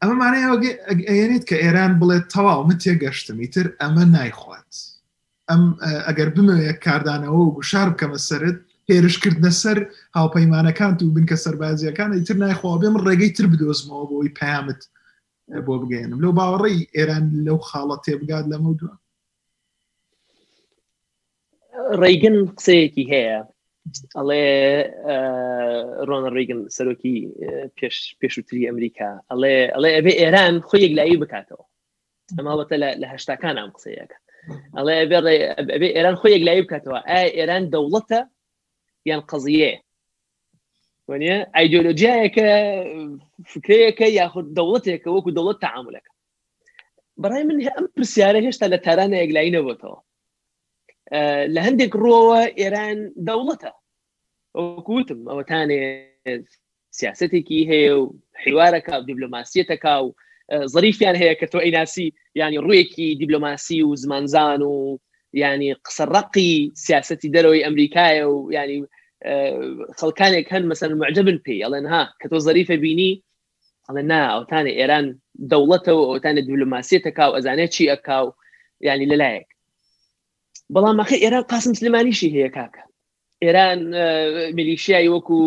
[0.00, 4.72] ئەمەمانەیەێنێت کە ئێران بڵێت تەواو من تێگەشتمی تر ئەمە نایخوات
[5.50, 5.62] ئەم
[6.08, 8.58] ئەگەر بمەیە کاردانەوە و گوشار بکەمە سرت
[8.90, 9.78] هێرشکردنە سەر
[10.18, 14.80] هاوپەیمانەکان و بنکە سەربازیەکان ئیتر نایخوا بێم ڕێگەی تر بدۆزمەوە بۆی پامت
[15.66, 18.94] بۆ بگەێنم لەو باوەڕی ئێران لەو خاڵە تێبگات لە مەودووە
[22.00, 23.38] ڕێگن قسەیەکی هەیە
[24.16, 24.44] ئەڵێ
[26.08, 27.16] ڕۆنە ڕێگن سەرۆکی
[27.78, 31.64] پێش پێشووتری ئەمریکا ئەڵێ ئەڵێ ئەبێ ئێران خۆی یەکلایی بکاتەوە
[32.38, 34.18] ئەماوەتە لە هەشتاکانام قسەیەەکە
[34.76, 34.94] ئەڵێ
[35.74, 38.20] ئەبێ ئێران خۆی یەکلایی بکاتەوە ئا ئێران دەوڵەتە
[39.10, 39.72] یان قزیە
[41.10, 42.34] ايديولوجياك
[43.46, 46.02] فكريك ياخذ دولتك وكو دولت تعاملك
[47.18, 49.96] برای من ئەم پرسیارە هێشتا لە تارانەیەک آه، لای نەبووتەوە
[51.54, 53.72] لە هەندێک ڕۆوە ئێران دەوڵەتە
[54.98, 55.82] وتم ئەوەتانێ
[56.98, 60.14] سیاستێکی هەیە و حیوارەکە و دیبلۆماسیەتەکە و
[60.52, 64.74] آه، ظریفیان هەیە کە تۆ ئەیناسی ینی يعني ڕوویەکی دیبلۆماسی و زمانزان و
[65.34, 66.52] ینی يعني قسەڕقی
[66.84, 68.78] سیاستی دەرەوەی ئەمریکایە و ینی
[69.98, 73.12] خەڵکانێک هەن مەسەر معجبن پێی ئەڵێن ها کە تۆ زەریفە بینی
[73.86, 75.06] ئەڵێ نا ئەوتانە ئێران
[75.50, 78.26] دەوڵەتەوە ئەوتانە دیلوماسیەتەکاو ئەزانێ چی ئەکاو
[78.88, 79.48] ینی لەلایەک
[80.74, 82.82] بەڵام مەخی ئێران قاسم سلمانیشی هەیە کاکە
[83.44, 83.80] ئێران
[84.56, 85.38] میلیشیایی وەکو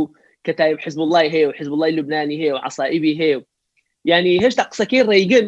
[0.45, 3.39] کە تایب حزب الله هەیە و حزب الله لوبنانی هەیە و عسائبی هەیە
[4.11, 5.47] ینی هێشتا قسەکەی ڕێگن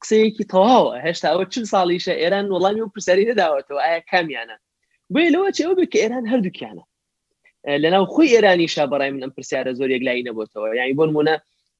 [0.00, 4.56] قسەیەکی تەواوە هێشتا ئەوە چل ساڵیشە ئێران وەڵامی و پرسەری نەداوەتەوە ئایا کامیانە
[5.14, 6.84] بێ لەوە چ ئەو بکە ئێران هەردووکیانە
[7.82, 11.34] لەناو خۆی ئێرانیشا بەڕای من ئەم پرسیارە زۆر یەکلایی نەبووتەوە یعنی بۆ نمونە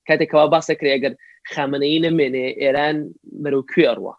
[0.08, 1.12] کاتێکەوە باسە کرێگەر
[1.52, 2.96] خامنەی نەمێنێ ئێران
[3.42, 4.14] بەرەو کوێڕوە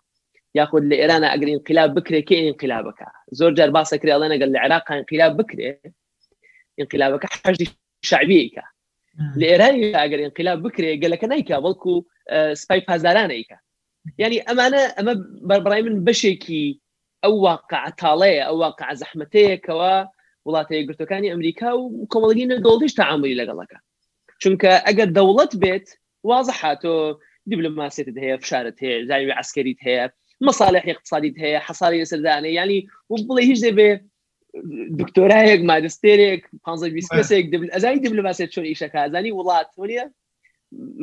[0.59, 3.07] یاخود لە ئێرانە ئەگرین قیلا بکرێکی ئینقلابەکە
[3.39, 5.69] زۆر جار باسە کراڵە نەگەر لە عراق انقلا بکرێ
[6.81, 7.67] انقلابەکە حەجی
[8.09, 8.65] شعبیکە
[9.39, 11.93] لە ئێرانی ئەگەر انقلا بکرێ گەلەکە نیکە بەڵکو
[12.61, 13.57] سپای پازدارانەیکە
[14.21, 15.13] ینی ئەمانە ئەمە
[15.49, 16.63] بەربڕای من بەشێکی
[17.25, 19.93] او واقع تاڵەیە او واقع زەحمەتەیەکەوە
[20.45, 23.77] وڵاتەیە گرتوەکانی ئەمریکا امريكا کۆمەڵگی نەدۆڵیش تعاملي لەگەڵەکە
[24.41, 25.87] چونك ئەگەر دولت بيت
[26.29, 26.93] واضحه تو
[27.51, 30.03] دبلوماسيه هەیە فشارت هەیە زاوی عسکەریت هەیە
[30.47, 32.79] مەساالح اقتصادیت هەیە حساری سەردانێ ینی
[33.27, 33.89] بڵێ هیچ دەبێ
[34.99, 40.11] دکتۆرایەک مادەستێرێک 15 کەسێک ئەزانی دیبلماسێت چۆن ئیشەکەزانی وڵات ولات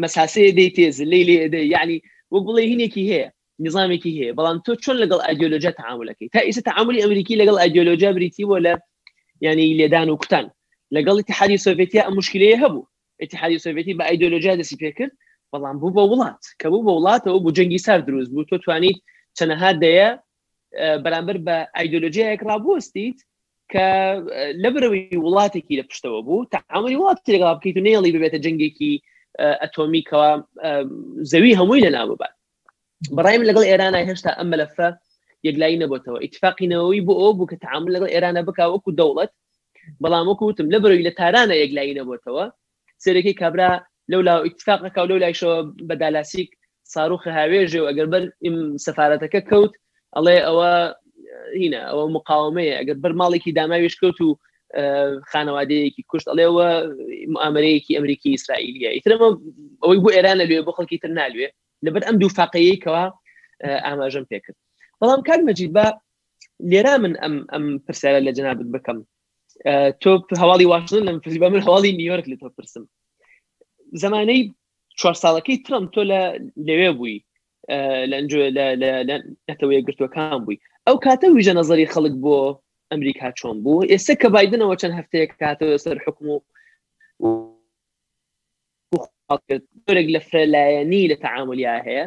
[0.02, 1.96] مەساسەیە دەیتێز ديتيز ليلي دي يعني
[2.35, 3.24] وبلي هینێکی هي
[3.66, 8.44] نظامێکی هەیە بەڵام تۆ چۆن لەگەڵ ئەدیۆلۆژە تعاملەکەی تا ئیستا تعاملی ئەمریکی لەگەڵ ئەدیۆلۆژە بریتی
[8.51, 8.75] وە لە
[9.47, 10.47] ینی لێدان و کوتان
[10.97, 12.88] لەگەڵ اتحادی سۆڤێتیا ئەم مشکلەیە هەبوو
[13.23, 15.12] اتحادی سۆڤێتی بە ئەیدۆلۆژیا دەسی پێکرد
[15.53, 18.99] بەڵام بوو بە وڵات کە بوو بە وڵاتەوە بۆ جەنگی سار دروست بوو تۆ توانیت
[19.38, 20.09] چەنەها دەیە
[21.05, 23.18] بەرامبەر بە ئایدۆلۆژیەک ڕابوەستیت
[23.73, 23.87] کە
[24.62, 28.92] لەبرەوەی وڵاتێکی لە پشتەوە بوو تعاملی وڵاتی لەگەڵ بکەیت و نێڵی ببێتە جەنگێکی
[29.62, 30.31] ئەتۆمیکەوە
[31.33, 32.35] زەوی هەمووی لە ناببات
[33.16, 34.88] بەڕای من لەگەڵ ئێرانە هێشتا ئەم مەلەفە
[35.46, 39.32] یەکلایی نەبتەوە ئیتفاقینەوەی بۆ ئەو بوو کە تعامل لەگەڵ ئێرانە بکوەکو دەوڵەت
[40.02, 42.44] بەڵام وەکوتم لە بەروی لە تارانە یەکلایی نەبتەوە
[43.04, 43.70] سەرەکەی کابرا
[44.11, 45.56] لەو لا ئیتفاقەکە لەو لایشەوە
[45.88, 46.48] بەدالاسیک
[46.94, 48.22] ساروخ هاوێژێ و ئەگەر بەر
[48.84, 49.72] سەفاەتەکە کەوت
[50.16, 50.70] ئەڵێ ئەوە
[51.61, 54.30] هینە ئەوە مقاومەیە ئەگەر بەرماڵێکی داماویش کەوت و
[55.30, 56.68] خانەوادەیەکی کوشت ئەڵێەوە
[57.44, 59.28] ئامرەیەکی ئەمریکی ئیسرائیلیە ئیترمە
[59.82, 61.48] ئەوەی بۆ ئێرانە لێ بۆ خەڵکی تر نالوێ
[61.86, 63.04] لەبەر ئەم دوو فاقەیەکەوە
[63.86, 64.58] ئاماژم پێکرد
[65.00, 65.86] بەڵام کار مەجید بە
[66.70, 68.98] لێرا من ئەم ئەم پرسیارە لە جنابت بکەم
[70.02, 70.10] تۆ
[70.42, 72.84] هەواڵی واشنن لەم پرسی بە من هەواڵی نیویۆرک لە تۆ پرسم
[74.02, 74.40] زمانەی
[74.98, 76.20] چوار ساڵەکەی ترم تۆ لە
[76.68, 77.24] لەوێ بووی
[79.50, 82.36] نەتەوەی گرتوەکان بووی ئەو کاتە ویژە نظری خەڵک بۆ
[82.92, 86.38] ئەمریکا چۆن بوو ئێستا کە بادنەوە چەند هەفتەیە کاتەوە سەر حکم و
[89.30, 92.04] هەڵکرد دۆرێک لە فرەلایەنی لە تعاملیا هەیە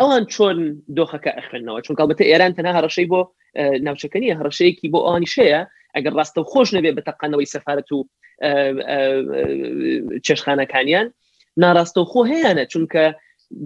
[0.00, 0.58] ئەوان چۆن
[0.96, 3.20] دۆخەکە ئەخێنەوە چون کاڵبەتە ئێران تەنها هەڕەشەی بۆ
[3.86, 5.60] ناوچەکەنی هەڕەشەیەکی بۆ ئەوانیشەیە
[5.94, 7.98] ئەگەر ڕاستە خۆش نەبێ بەتەقانەوەی سەفاەت و
[10.26, 11.06] چێشخانەکانیان
[11.62, 13.04] ناڕاستە خۆ هەیەە چونکە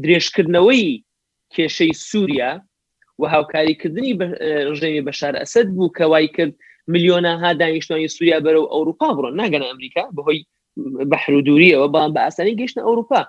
[0.05, 0.87] درێژکردنەوەی
[1.55, 2.53] کێشەی سووریا
[3.21, 4.13] و هاوکاریکردنی
[4.71, 6.53] ڕژێمی بەشار ئەسد بوو کە وای کرد
[6.93, 10.41] میلیۆنەها دانیشتوانی سووریا بەرەو ئەوروپا بڕۆن ناگەن ئەمریکا بەهۆی
[10.81, 13.23] بەحرودوریەوە بەڵام بە ئاسانی گەشتە ئەوروپا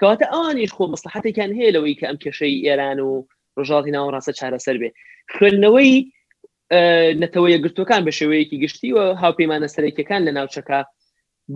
[0.00, 3.10] کەواتە ئەوانیش خۆ مەسلحاتێکیان هەیە لەوەی کە ئەم کێشەی ئێران و
[3.58, 4.90] ڕژاڵی ناوەڕاستە چارەسەر بێ
[5.34, 5.92] خوێندنەوەی
[7.22, 10.80] نەتەوە یەگرتوەکان بە شێوەیەکی گشتیوە هاوپەیمانە سەرێکەکان لە ناوچەکە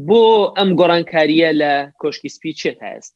[0.09, 0.23] بۆ
[0.57, 3.15] ئەم گۆڕانکاریە لە کۆشکی سپی چێت هەست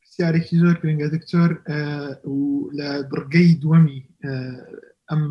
[0.00, 1.50] پرسیارێکی زۆر گرنگە دکتۆر
[2.34, 2.40] و
[2.78, 4.00] لە بڕگەی دووەمی
[5.10, 5.22] ئەم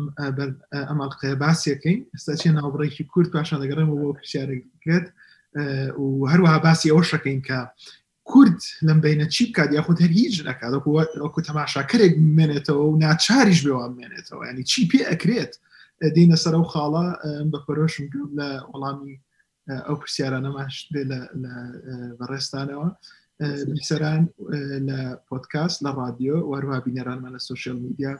[0.90, 5.06] ئەمەڵقەیە باسیەکەین ئستا چێ ناوبڕێکی کورد پاشان دەگەڕێمەوە بۆ پرسیارێکگرێت
[5.98, 7.58] و هەروەها باسی ئەوە شەکەین کە
[8.30, 14.42] کورد لەم بینە چی بکات یاخود هەر هیچ نکاتوەکو تەماشاکرێک منێتەوە و ناچاریش بێوان منێتەوە
[14.50, 15.52] ینی چی پێ ئەکرێت
[16.16, 17.06] دینە سەر و خاڵە
[17.52, 19.14] بەپەرۆشم گرم لە وەڵامی
[19.86, 21.20] ئەو پرسیارانەماش بێ لە
[22.18, 22.88] بەڕێستانەوە
[23.74, 24.22] بیسەران
[24.88, 28.12] لە پۆتکاس لە رادیۆ وەروە بینەرانمان لە سوشل میدیا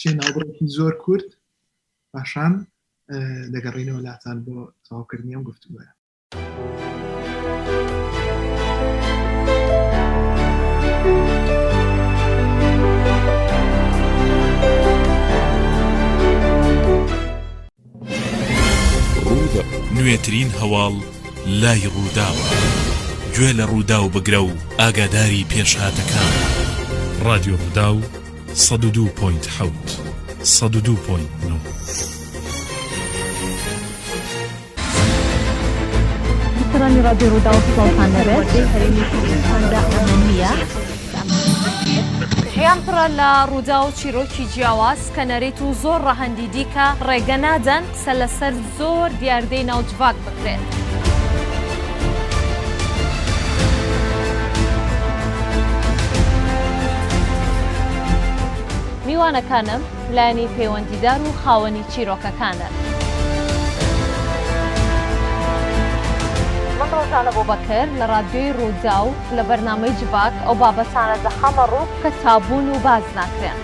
[0.00, 1.28] چێ ناوبڕێکی زۆر کورد
[2.12, 2.52] پاشان
[3.54, 5.84] دەگەڕینەوە لاتان بۆ تەواوکردنی ئەم گفتوگوە
[19.96, 20.94] نوێترین هەواڵ
[21.62, 22.46] لای ڕووداوە
[23.34, 26.32] گوێ لە ڕوودا و بگرە و ئاگاداری پێشهاتەکان
[27.26, 27.98] رادیۆ ڕوودا و
[28.56, 28.60] 102.7
[30.56, 30.62] 102.9
[37.06, 39.80] رادیو روداو سلطان نبات به حریم سلطان دا
[40.12, 40.48] امنیه
[42.64, 47.84] پێیان پڕە لە ڕوودا و چیرۆکی جیاواز کە نەرێت و زۆر ڕەهەندی دیکە ڕێگە نادەن
[47.92, 50.60] قسە لەسەر زۆر دیاردەی ناوجباک بکرێن.
[59.06, 59.80] میوانەکانم
[60.16, 62.70] لایانی پەیوەندیدار و خاوەنی چیرۆکەکانە.
[66.96, 72.08] ڕۆژانە بۆ بەکرد لە رادیۆی ڕوودا و لە بەرنمەی جوواک ئەو بابەسانە دەخەمە ڕوو کە
[72.22, 73.58] تابوون و باز ناکرێن.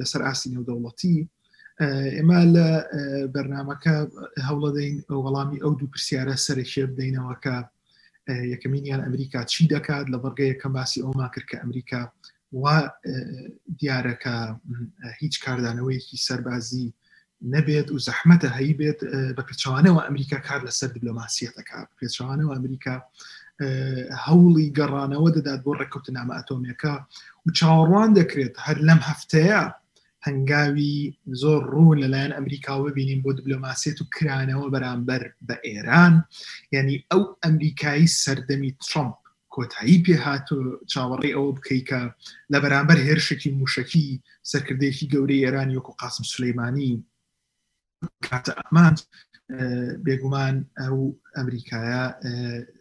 [0.00, 1.16] لەسەر ئاسینە و دەوڵەتی
[2.16, 2.68] ئێمە لە
[3.34, 3.96] بەرنمەکە
[4.46, 7.56] هەوڵە دەین وەڵامی ئەو دوو پرسیارە سەرێکێ بدەینەوەکە
[8.52, 12.02] یەکەمینیان ئەمریکا چی دەکات لە بەرگەیە کەم باسی ئەوما کرد کە ئەمریکا
[12.62, 12.76] وا
[13.80, 14.36] دیارەکە
[15.20, 16.86] هیچ کاردانەوەیەکی سەربازی
[17.54, 19.00] نەبێت و زەحمەتە هەی بێت
[19.36, 22.96] بە پێچوانەوە ئەمریکا کار لەسەر دیبلۆماسیەتەکە پێچوانەوە ئەمریکا
[24.26, 26.94] هەوڵی گەڕانەوە دەدات بۆ ڕێکوتنامە ئەتۆمیەکە
[27.44, 29.62] و چاوەڕوان دەکرێت هەر لەم هەفتەیە
[30.26, 30.92] هەنگاوی
[31.42, 36.14] زۆر ڕوو لەلایەن ئەمریکاوە بینیم بۆ دیبلۆماسێت و کرانەوە بەرامبەر بە ئێران
[36.74, 39.16] یعنی ئەو ئەمریکایی سەردەمی ترمپ
[39.54, 40.58] کۆتایی پێهات و
[40.92, 42.00] چاوەڕێ ئەوە بکەیکە
[42.52, 44.06] لە بەرامبەر هێرشێکی موشکی
[44.50, 46.90] سەرکردێکی گەورەی ئێرانی وەکو قاسم سلەیمانی
[48.26, 48.94] کاتە ئەمان
[50.06, 50.98] بێگومان ئەو
[51.36, 52.04] ئەمریکایە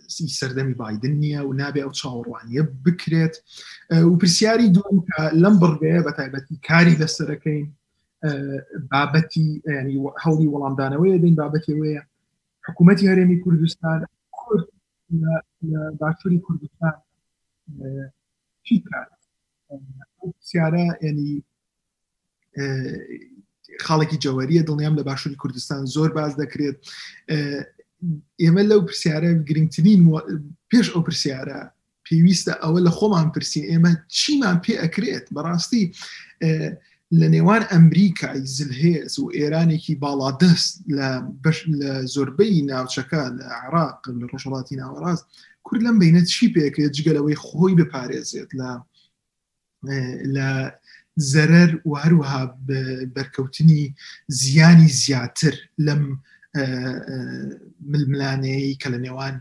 [0.10, 3.36] سەردەمی بادن نییە و نابێ ئەو چاوەڕوانیە بکرێت
[4.10, 4.98] و پرسیاری دوم
[5.44, 7.66] لەم بڕگەیە بە تایبەتی کاری لەسەرەکەین
[8.92, 9.48] بابەتی
[9.80, 12.02] ینی هەڵی وەڵامدانەوەی دەین بابەتەوەیە
[12.68, 14.00] حکوومەتتی هەرێمی کوردستان
[14.38, 14.66] کورد
[16.02, 16.94] باشووری کوردستان
[18.66, 21.32] چی پرسیارە ینی
[23.86, 26.76] خاڵێکی جەوەریە دڵنیام لە باشووری کوردستان زۆر باز دەکرێت
[28.42, 30.00] ئێمە لەو پرسیارە گرنگترین
[30.72, 31.62] پێش ئەو پرسیارە
[32.08, 35.84] پێویستە ئەوە لە خۆمان پرسین ئێمە چیمان پێ ئەکرێت بەڕاستی
[37.20, 41.10] لە نێوان ئەمریکای زلهێز و ئێرانێکی باڵادەست لە
[42.14, 45.26] زۆربەی ناوچەکە لە عراق لە ڕۆژەڵاتی ناوەڕاست
[45.66, 48.72] کورد لەم بینە چی پێکرێت جگەلەوەی خۆی بپارێزێت لە
[50.36, 50.50] لە
[51.34, 52.42] زەرەر و هەروەها
[53.16, 53.84] بەرکەوتنی
[54.40, 55.56] زیانی زیاتر
[55.88, 56.04] لەم
[56.58, 59.36] ململانەیە کە لە نێوان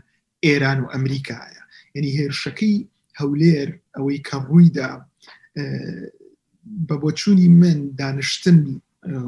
[0.45, 1.61] ئێران و ئەمریکایە
[1.95, 2.75] یعنی هێرشەکەی
[3.19, 4.91] هەولێر ئەوەی کە ڕوویدا
[6.87, 8.59] بە بۆچووی من دانیشتن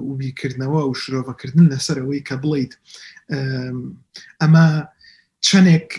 [0.09, 2.73] و بیکردنەوە و شرۆڤەکردن لەسەر ئەوەی کە بڵیت
[4.41, 4.67] ئەمە
[5.47, 5.89] چەندێک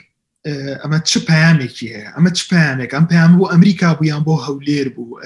[0.82, 5.20] ئەمە چ پامێکی هەیە ئەمە چ پامێک ئەم پام بۆ ئەمریکا بوویان بۆ هەولێر بوو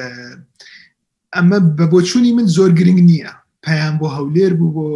[1.37, 3.33] ئەمە بە بۆچووی من زۆر گرنگ نییە
[3.66, 4.87] پایان بۆ هەولێر بوو بۆ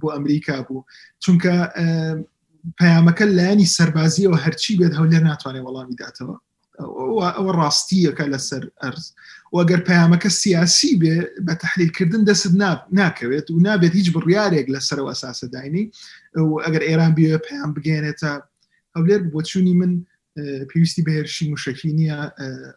[0.00, 0.84] بۆ ئەمریکا بوو
[1.24, 1.54] چونکە
[2.80, 6.36] پەیامەکە لایانی سەربازی و هەرچی بێت هەولێر ناتوانێت وەڵامی داتەوە
[7.38, 9.04] ئەوە ڕاستیەکە لەسەر ئەرز
[9.56, 12.46] وەگەر پەیامەکە سیاسی بێ بە تحلیلکردن دەست
[13.00, 15.84] ناکەوێت و نابێت هیچ بڕیارێک لەسەرەوە ئەساسە داینی
[16.64, 18.32] ئەگەر ئێران بێ پەیان بگەێنێتە
[18.96, 19.92] هەولێر بۆچوونی من
[20.70, 22.18] پێویستی بەهێرشی موشکی نییە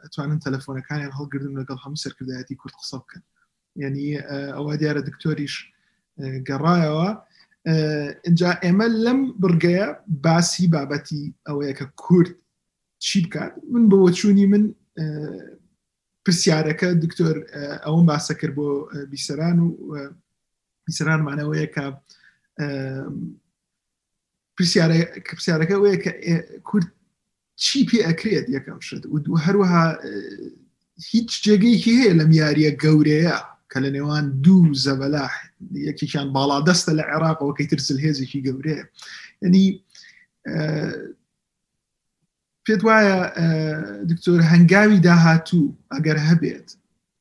[0.03, 3.23] ئەتوانن تەلەفۆنەکانیان هەڵگردن لەگەڵ هەموو سەرکردایەتی کورد قسە بکەن
[3.83, 4.05] یعنی
[4.55, 5.55] ئەوە دیارە دکتۆریش
[6.47, 7.09] گەڕایەوە
[8.27, 9.87] اینجا ئێمە لەم بگەیە
[10.23, 12.29] باسی بابەتی ئەوەیە کە کورد
[13.05, 14.63] چی بکات من بەوە چوونی من
[16.25, 17.35] پرسیارەکە دکتۆر
[17.85, 18.67] ئەوم باسە کرد بۆ
[19.11, 19.67] بیسەران و
[20.87, 21.85] بیسەرانمانەوەیە کە
[25.35, 26.11] پرسیارەکە وەیە کە
[26.69, 26.87] کورد
[27.63, 29.85] چی پێ ئەکرێت یەکەم شت و هەروەها
[31.11, 33.37] هیچ جێگەیەکی هەیە لەم یاریە گەورەیە
[33.71, 35.50] کە لە نێوان دوو زەبەلاحێت
[35.87, 38.85] یەکێکیان باڵادەستە لە عێراقەوە کەی ترسل هێزێکی گەورەیە
[39.45, 39.65] ینی
[42.65, 43.17] پێت وایە
[44.11, 46.67] دکتۆر هەنگاوی داهاتوو ئەگەر هەبێت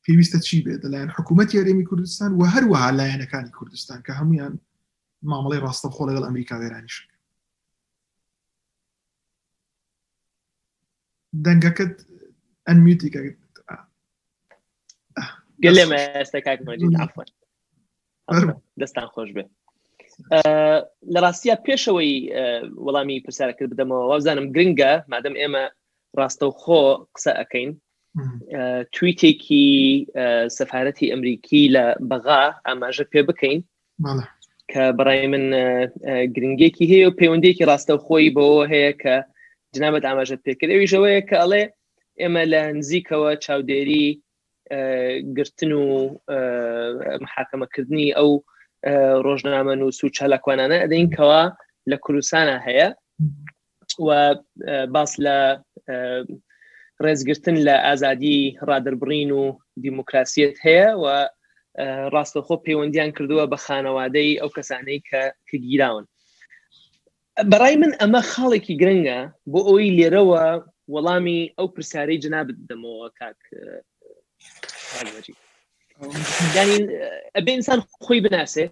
[0.04, 4.54] پێویستە چی بێت لەلایەن حکوومەت یاێمی کوردستان و هەروەها لایەنەکانی کوردستان کە هەمویان
[5.30, 6.96] مامەڵی ڕاستەخۆ لەگەڵ ئەمریکا وێرانیش
[11.46, 11.94] دەنگەکەت
[12.68, 13.12] ئەنمیوتی
[15.64, 17.28] گەلێمە ئێستا کاک مەجید عفوەن
[18.80, 19.44] دەستان خۆش بێ
[21.12, 22.12] لە ڕاستە پێشەوەی
[22.84, 25.64] وەڵامی پرسیارەکە بدەمەوە وابزانم گرنگە مادەم ئێمە
[26.18, 26.82] ڕاستەوخۆ
[27.14, 27.70] قسە ئەەکەین
[28.94, 29.68] تویتێکی
[30.56, 33.58] سەفاەتی ئەمریکی لە بەغا ئاماژە پێ بکەین
[34.70, 35.44] کە بەڕای من
[36.34, 39.16] گرنگێکی هەیە و پەیوەندێکی ڕاستەوخۆی بەوە هەیە کە
[39.74, 41.62] جنابەت ئاماژە پێکردێویژەوەیە کە ئەڵێ
[42.20, 44.08] ئێمە لە نزیکەوە چاودێری
[45.36, 46.18] گرتن و
[47.24, 48.30] محاکەمەکردنی ئەو
[49.26, 51.42] ڕۆژنامە و سوچە لەکوانانە ئەدەینکەوە
[51.90, 52.88] لە کوردستانە هەیە
[54.06, 54.08] و
[54.94, 55.38] باس لە
[57.04, 61.06] ڕێزگرتن لە ئازادی ڕادربڕین و دیموکراسیت هەیە و
[62.14, 65.22] ڕاستەخۆ پەیوەندیان کردووە بە خانەوادەی ئەو کەسانەی کە
[65.66, 66.04] گیراون
[67.50, 69.18] بەڕای من ئەمە خاڵێکی گرنگە
[69.52, 70.44] بۆ ئەوی لێرەوە
[70.94, 73.40] وەڵامی ئەو پرسیارەی جنابت دەمەوە کاک
[76.58, 76.76] ینی
[77.36, 78.64] ئەبێ ئینسان خۆی بناسێ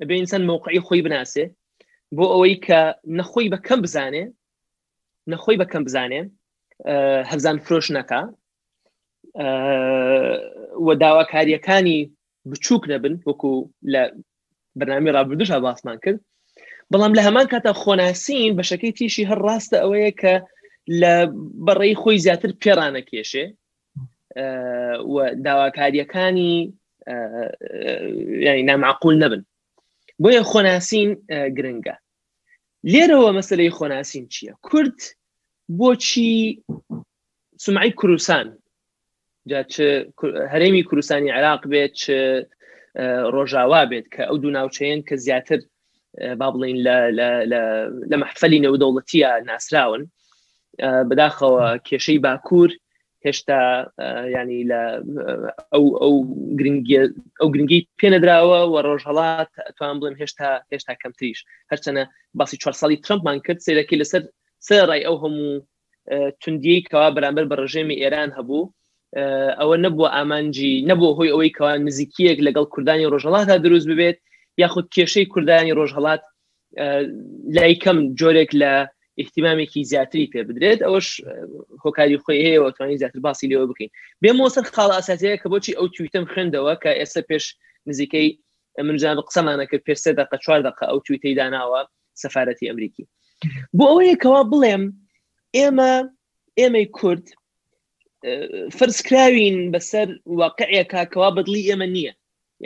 [0.00, 1.44] ئەبێ ئینسان مووقعی خۆی بناسێ
[2.16, 2.80] بۆ ئەوەی کە
[3.18, 4.24] نەخۆی بەکەم بزانێ
[5.32, 6.20] نەخۆی بەکەم بزانێ
[7.30, 8.20] هەرزان فرۆش نەکە
[10.86, 11.98] وە داواکاریەکانی
[12.50, 13.52] بچووک نەبن وەکو
[13.92, 14.02] لە
[14.78, 16.18] بەنامی ڕابردوش باسمان کرد
[16.92, 20.34] بەڵام لە هەمان کاتە خۆناسیین بەشەکەی تیشی هەر ڕاستە ئەوەیە کە
[21.00, 21.14] لە
[21.66, 23.46] بەڕێی خۆی زیاتر پێرانە کێشێ
[25.46, 26.54] داواکاریەکانی
[28.46, 29.42] ینی نامعقول نەبن
[30.22, 31.10] بۆیە خۆناسین
[31.56, 31.94] گرنگە
[32.92, 34.98] لێرەوە مەسلەی خۆناسین چییە کورد
[35.78, 36.30] بۆچی
[37.64, 38.46] سمعی کوردستان
[40.52, 41.96] هەرێمی کوردستانی عراق بێت
[43.34, 45.58] ڕۆژاوا بێت کە ئەو دوو ناوچەیەن کە زیاتر
[46.40, 46.78] با بڵین
[48.10, 50.02] لە مەحفەلی نەودەوڵەتیە ناسراون
[51.08, 52.70] بەداخەوە کێشەی باکوور
[53.26, 53.60] هێشتا
[54.34, 54.82] ینی لە
[55.72, 56.14] ئەو ئەو
[57.40, 61.38] ئەو گرنگی پێنەدراوە و ڕۆژهڵات توان بڵێن هێشتا هێشتا کەمتریش
[61.70, 62.02] هەرچەنە
[62.38, 64.22] باسی چوار ساڵی ترمپمان کرد سێرەکی لەسەر
[64.66, 65.52] سێڕای ئەو هەموو
[66.42, 68.70] توندی کەوا بەرامبەر بە ڕژێمی ئێران هەبوو
[69.60, 74.16] ئەوە نەبووە ئامانجی نەبوو هۆی ئەوەی کەوا نزیکیەک لەگەڵ کوردانی ڕۆژهڵاتدا دروست ببێت
[74.62, 76.22] یاخود کێشەی کوردانی ڕۆژهڵات
[77.56, 78.72] لای کەم جۆرێک لە
[79.20, 81.06] احتیمامێکی زیاتری پێ بدرێت ئەوش
[81.84, 83.90] هۆکاری خۆی هەیە ئۆتوانی زیاتر باسی لەوە بکەین
[84.22, 87.44] بێم مۆسەر خاڵ ئاساسەیە کە بۆچی ئەو تویتم خوێندەوە کە ئێستا پێش
[87.88, 88.28] نزیکەی
[88.86, 91.80] منجان قسەمانە کرد پێ سێ دقه چوار دقه ئەو تویتەی داناوە
[92.22, 93.04] سەفارەتی ئەمریکی
[93.78, 94.84] بۆ ئەوەیەکەوا بڵێم
[95.56, 95.92] ئێمە
[96.60, 97.24] ئێمەی کورد
[98.78, 100.08] فرسکراوین بەسەر
[100.40, 102.14] واقعەکە کەوا بدلی ئێمە نییە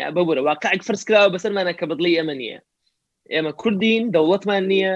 [0.01, 2.59] یا ببوورە واقعك فرسکراوە بەسەرمانە کە بدلی ئەمە نییە
[3.35, 4.93] ئێمە کوردین دەوڵەتمان نییە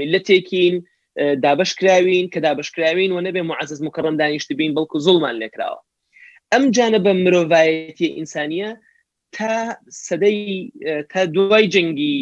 [0.00, 0.74] میلەتێکین
[1.44, 5.78] دابشکراوین کە دابشکراوین و نەبێ مععزز مکەڕم دانیشتبین بەڵکو زڵمان لێکراوە
[6.52, 8.70] ئەم جانە بە مرۆڤایەتی ئینسانیە
[9.34, 9.52] تا
[10.06, 10.40] سەدەی
[11.10, 12.14] تا دوای جەنگی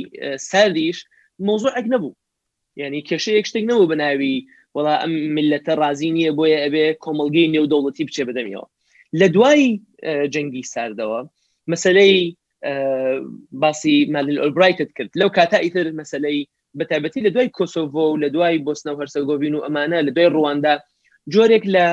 [0.50, 0.98] سادیش
[1.46, 2.16] مۆزۆ ئەک نەبوو
[2.80, 4.34] یعنی کێشەیەک شتێک نەبوو بەناوی
[4.76, 8.66] وڵا ئەم ملەتە ڕازی نییە بۆیە ئەبێ کۆمەلگەی نێودەوڵەتی بچێ بەدەمیەوە
[9.18, 9.62] لە دوای
[10.34, 11.20] جەنگی ساردەوە
[11.70, 12.16] مەسلەی
[13.62, 16.38] باسی مادل ئۆبرایتت کرد لەو کاتا ئیتر مەسلەی
[16.80, 20.74] بەتابەتی لە دوای کۆسۆڤۆ و لە دوای بۆسنە و هەرسەگۆڤین و ئەمانە لە دوای ڕواندا
[21.34, 21.86] جۆرێک لە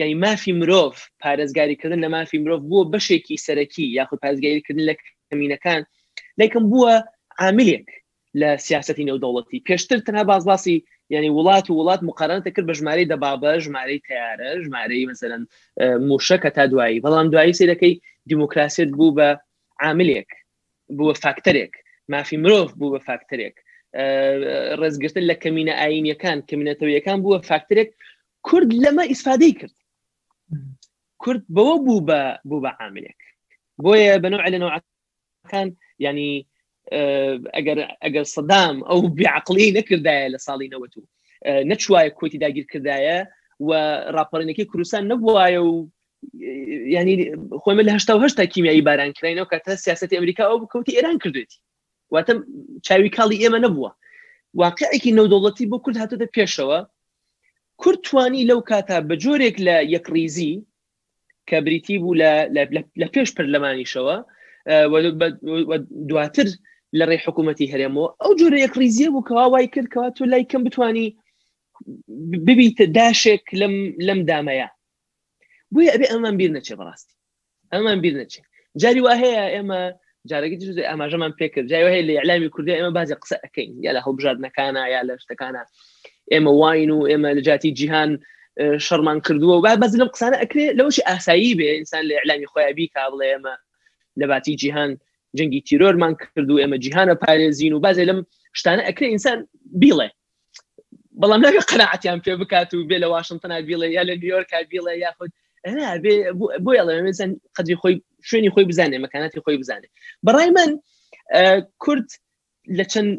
[0.00, 0.94] یعنی مافی مرۆڤ
[1.24, 4.94] پارێزگاریکردن لە مافی مرۆڤ بووە بەشێکی سەرەکی یاخود پارێزگاریکردن لە
[5.28, 5.82] کەمینەکان
[6.40, 6.92] لەکەم بووە
[7.42, 7.86] عاملێک
[8.40, 10.76] لە سیاستی نێودەوڵەتی پێشتر تەنها بازباسی
[11.14, 15.42] یعنی وڵات و وڵات مقارنتە کرد بە ژمارەی دەبابە ژمارەی تیارە ژمارەی مثلەن
[16.08, 17.94] موشەکە تا دوایی بەڵام دوایی سێرەکەی
[18.28, 19.28] دیموکراسیت بوو بە
[19.84, 20.28] عاملێک
[20.96, 21.72] بووە فاکتەرێک
[22.12, 23.54] مافی مرۆڤ بوو بە فاکتەرێک
[24.80, 27.90] ڕێزگرتن لە کەمینە ئاینیەکان کەمینەتەوەیەکان بووە فاکتەرێک
[28.46, 29.74] کورد لەمە ئیسفادەی کرد
[31.22, 33.20] کورد بەوە بوو بە بوو بە عاملێک
[33.84, 35.68] بۆیە بەنەوە لەنەوەکان
[36.04, 36.32] ینی
[37.56, 40.96] ئەگەر ئەگەر سەدام ئەو بیعقلی نەکردایە لە ساڵی نەوە و
[41.70, 43.18] نەچوایە کۆتی داگیر کردایە
[43.66, 43.70] و
[44.16, 45.72] راپەرێنێکی کوردستان نەبووایە و
[46.94, 51.58] ینی خۆمە لە هشتا کیمیایی باران کراینەوە کاتە سیاستی ئەمریکا ئەو بکەوتی ئێران کردوێتی
[52.14, 52.32] واتە
[52.86, 53.90] چاوی کاڵی ئێمە نەبووە
[54.62, 56.78] واقعێکی نەودەوڵەتی بۆ کورد هاتوتە پێشەوە
[57.82, 60.54] کورد توانی لەو کاتا بە جۆرێک لە یەکریزی
[61.48, 62.18] کە بریتی بوو
[63.02, 64.16] لە پێش پەرلەمانیشەوە
[66.10, 66.46] دواتر
[66.98, 70.62] لە ڕێ حکوومەتی هەرێمەوە ئەو جۆرە یەکریزیە بوو کەوا وای کرد کەوا تۆ لای کەم
[70.66, 71.06] بتانی
[72.46, 73.44] ببیتە داشێک
[74.08, 74.68] لەم دامەیە
[75.76, 77.14] بوي ابي ئەمان بيرنا نەچێ بەڕاستی
[77.74, 78.40] ئەمان بيرنا نەچێ
[78.82, 79.80] جاري وا يا اما
[80.30, 84.00] جاري جز ئاماژەمان اما جای هەیە لە ئەعلامی اللي اعلامي بازی قسە ئەەکەین یا لە
[84.06, 85.60] هەڵبژاردنەکانە یا لە شتەکانە
[86.32, 88.18] ئێمە واین و ئێمە اما واينو اما شەرمان جيهان
[88.60, 90.96] آه، شرمان كردو وبعد لەم قسانە ئەکرێ لەوەش
[91.28, 93.54] لو بێ ئینسان انسان ئەعلامی خۆیابی کا بڵێ ئێمە
[94.20, 94.90] لە باتی جیهان
[95.38, 98.18] جەنگی تیرۆرمان کرد و ئێمە جیهانە پارێزین و بازێ لەم
[98.60, 99.38] شتانە ئەکرێ ئینسان
[99.82, 100.08] بیڵێ
[101.20, 104.92] بەڵام ناگە قەنەعەتیان پێ بکات و بێ لە واشنگتنا بیڵێ یا لە نیویۆرک بیڵێ
[106.64, 107.94] بۆ ئەڵێزان قدری خۆی
[108.28, 109.88] شوێنی خۆی بزانێ مەکاناتی خۆی بزانێ
[110.26, 110.70] بەڕای من
[111.82, 112.08] کورد
[112.78, 113.10] لە چەند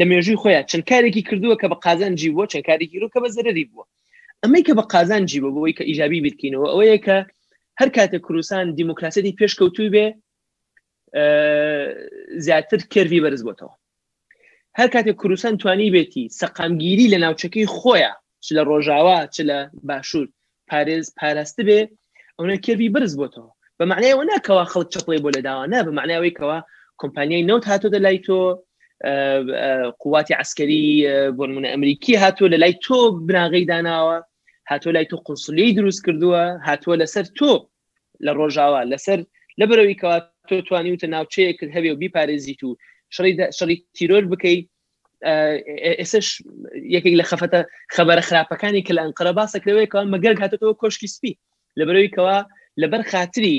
[0.00, 3.28] لە مێژوی خۆیان چەند کارێکی کردووە کە بە قازانجی بووە چەند کارێکی رو کە بە
[3.36, 3.84] زەرری بووە
[4.42, 7.16] ئەمەی کە بە قازانجی بوو بەوەی کە ئیجابی بتکینەوە ئەوەیە کە
[7.80, 10.06] هەر کاتە کوردستان دیموکراسەتی پێشکەوتوی بێ
[12.44, 13.74] زیاتر کردوی بەرز بۆتەوە
[14.78, 18.12] هەر کاتێک کوردستان توانی بێتی سەقامگیری لە ناوچەکەی خۆیە
[18.44, 20.28] چ لە ڕۆژاوا چ لە باشوور
[20.70, 21.80] پارێز پاراستە بێ
[22.38, 26.58] ئەوە کێبی برز بۆتەوە بە معنیەوە ناکەوا خەڵ چپڵی بۆ لەداوە نە بە معنیەوەیکەوە
[27.00, 28.38] کۆمپانیای نەوت هاتۆ دە لای تۆ
[30.02, 30.82] قواتی عسکەری
[31.36, 34.16] بۆمونە ئەمریکی هاتووە لە لای تۆ بناغی داناوە
[34.70, 37.50] هاتۆ لای تۆ قنسلی دروست کردووە هاتووە لەسەر تۆ
[38.26, 39.18] لە ڕۆژاوە لەسەر
[39.58, 40.16] لە بەرەوەیکەوە
[40.48, 42.70] تۆ توانی وتە ناوچەیە کرد هەبێ و بیپارێزیت و
[43.56, 44.64] شڕی تیرۆر بکەیت
[46.02, 46.26] ئێسش
[46.94, 47.60] یەکێک لە خەفەتە
[47.94, 51.38] خەبەرە خراپەکانی کە لە ئەنقرە باسەکرەوەیەوە مەگەر هاتەوە کۆشکی سپی
[51.78, 52.38] لەبەرەوەیکەوە
[52.82, 53.56] لەبەر خاتری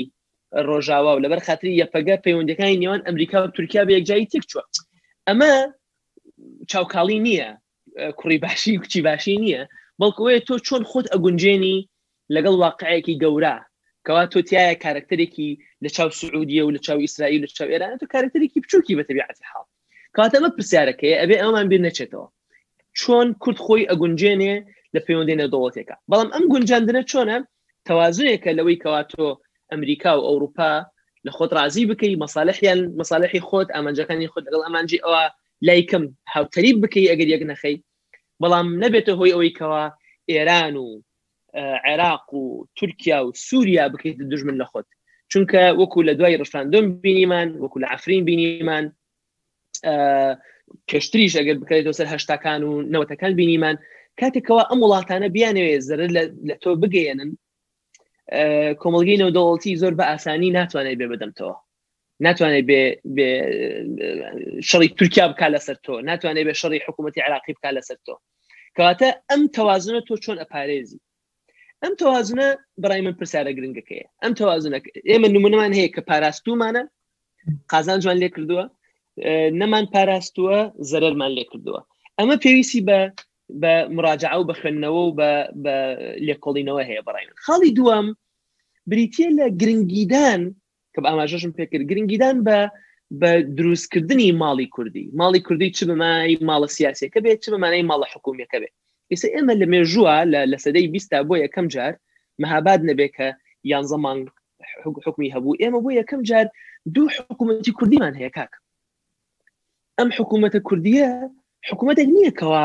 [0.68, 4.62] ڕۆژاوا و لەبەر خاتری یەپەگە پەیوەندەکانی نێوان ئەمریکا و تورکیا بە یەکجایی تێک چوە
[5.28, 5.52] ئەمە
[6.70, 7.48] چاوکاڵی نییە
[8.18, 9.62] کوڕی باشی کچی باشی نییە
[10.00, 11.78] بەڵکوەیە تۆ چۆن خۆت ئەگونجێنی
[12.34, 13.56] لەگەڵ واقعەکی گەورە
[14.06, 15.50] کەوا تۆ تایە کارکتەرێکی
[15.82, 19.66] لە چاو سعودیە و لە چاو ئیسرائیل لە چاو ئێران تۆ کارکتەرێکی بچووکی بەتەبیعەتی حاڵ
[20.18, 22.26] کاتە ئەمە پرسیارەکەی ئەبێ ئەمان بیر نەچێتەوە
[23.00, 24.54] چۆن کورد خۆی ئەگونجێنێ
[24.94, 27.36] لە پەیوەندێنە دەوڵەتێکە بەڵام ئەم گونجاندنە چۆنە
[27.86, 29.26] تەوازنێکە لەوەی کەواتۆ
[29.72, 30.72] ئەمریکا و ئەوروپا
[31.26, 35.22] لە خۆت رازی بکەی مەساالحیان مەساالحی خۆت ئامانجەکانی خۆت لەگەڵ ئەمانجی ئەوە
[35.66, 36.04] لایکم
[36.34, 37.76] هاوتەریب بکەی ئەگەر یەک نەخەی
[38.42, 39.84] بەڵام نەبێتە هۆی ئەوەی کەەوە
[40.32, 40.86] ئێران و
[41.86, 42.44] عێراق و
[42.78, 44.86] تورکیا و سووریا بکەیت دژمن لە خۆت
[45.32, 48.84] چونکە وەکو لە دوای ڕشاندۆم بینیمان وەکو لە ئەفرین بینیمان
[50.92, 53.76] کەشتریش ئەگەر بکرێتەوە سەر هەشتاکان و نەوەتەکان بینیمان
[54.20, 56.22] کاتێکەوە ئەم وڵاتانە بیانەوێ زر لە
[56.62, 57.30] تۆ بگەێنن
[58.82, 61.54] کۆمەلگەی نەودەوڵەتی زۆر بە ئاسانی ناتوانێت بێ بدەمتەوە
[62.26, 62.66] ناتوانێت
[64.68, 68.14] شەڕی تورکیا بک لەسەر تۆ ناتوانێت بە شەڕی حکوومەتتی عراقی بک لەسەر تۆ
[68.76, 71.00] کەواتە ئەم تەوازنە تۆ چۆن ئەپارێزی
[71.82, 72.46] ئەم تەوازنە
[72.82, 74.78] بڕای من پرسیارە گرنگەکەی ئەم تەوازنە
[75.10, 76.82] ئێمە نمونمان هەیە کە پاراستومانە
[77.72, 78.64] قازان جوان لێ کردووە
[79.60, 80.58] نەمان پاراستووە
[80.90, 81.80] زەرمان لێ کردووە
[82.18, 83.00] ئەمە پێویستی بە
[83.62, 85.12] بە مراجع و بە خوێندنەوە و
[85.64, 85.78] بە
[86.26, 88.06] لێکۆڵینەوە هەیە بەڕای من خاڵی دووەم
[88.90, 90.42] بریتە لە گرنگیدان
[90.94, 92.58] کە بە ئاماژەشم پێکرد گرنگیدان بە
[93.20, 98.56] بە دروستکردنی ماڵی کوردی ماڵی کوردی چ بمای ماڵە سیاسەکە بێت چ بمانەی ماڵە حکوومیەکە
[98.62, 98.72] بێت
[99.10, 100.14] ئێستا ئێمە لە مێژووە
[100.52, 101.92] لە سەدەی بیستا بۆ یەکەم جار
[102.42, 103.28] مەهاباد نەبێت کە
[103.70, 104.18] یان زەمان
[105.06, 106.46] حکمی هەبوو ئێمە بۆ یەکەم جار
[106.94, 108.52] دوو حکوومەتی کوردیمان هەیە کاک
[110.00, 111.08] ئەم حکوومەتە کوردیە
[111.68, 112.64] حکوومەتێک نییەکەوە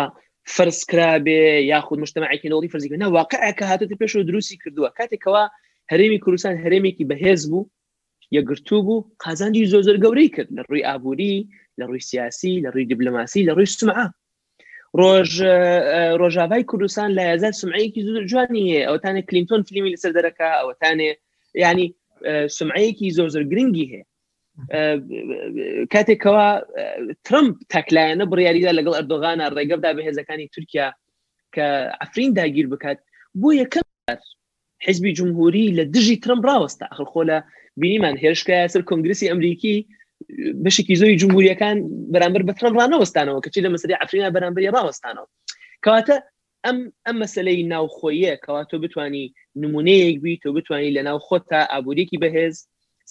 [0.56, 5.44] فەرزکرابێ یاخود مشتمەعکی نڵی فەرزیکە واقعکە هاتە پێش و دروستی کردووە کاتێکەوە
[5.92, 7.70] هەرێمی کوردستان هەرێمێکی بەهێز بوو
[8.36, 11.36] یەگرتو بوو قازانجی زۆ زۆر گەورەی کرد لە ڕووی ئابووری
[11.80, 14.06] لە ڕووی سیاسی لە ڕووی دیبلماسی لە ڕووی سمعە
[15.00, 15.32] ڕۆژ
[16.22, 21.10] ڕۆژاوای کوردستان لە یازار سمعەیەکی زۆر جوانی هەیە ئەوتانە کلینتۆن فلیمی لەسەر دەرەکە ئەوتانێ
[21.64, 21.88] ینی
[22.58, 24.06] سمعەیەکی زۆ زۆر گرنگی هەیە
[25.94, 26.48] کاتێکەوە
[27.28, 30.88] ترمپ تەکلایەنە بڕیاریدا لەگەڵ ئەردۆغانە ڕێگەبدا بەهێزەکانی تورکیا
[31.56, 31.66] کە
[32.02, 32.98] ئەفرین داگیر بکات
[33.42, 33.86] بۆ یەکەم
[34.88, 37.38] حزبی جمهوری لە دژی ترمپ ڕاوەستە ئەخر خۆ لە
[37.82, 39.76] بینیمان هێرشکای سەر کنگرسی ئەمریکی
[40.64, 41.78] بەشێکی زۆری جمهوریەکان
[42.14, 45.28] بەرامبەر بە ترمپ ڕانەوەستانەوە کەچی لە مەسری ئەفرینا بەرامبەری ڕاوەستانەوە
[45.84, 46.16] کەواتە
[46.66, 49.26] ئەم ئەم مەسلەی ناوخۆیە کەوا تۆ بتانی
[49.64, 52.56] نمونەیەک بی تۆ بتانی لە ناو خۆت تا ئابوورێکی بەهێز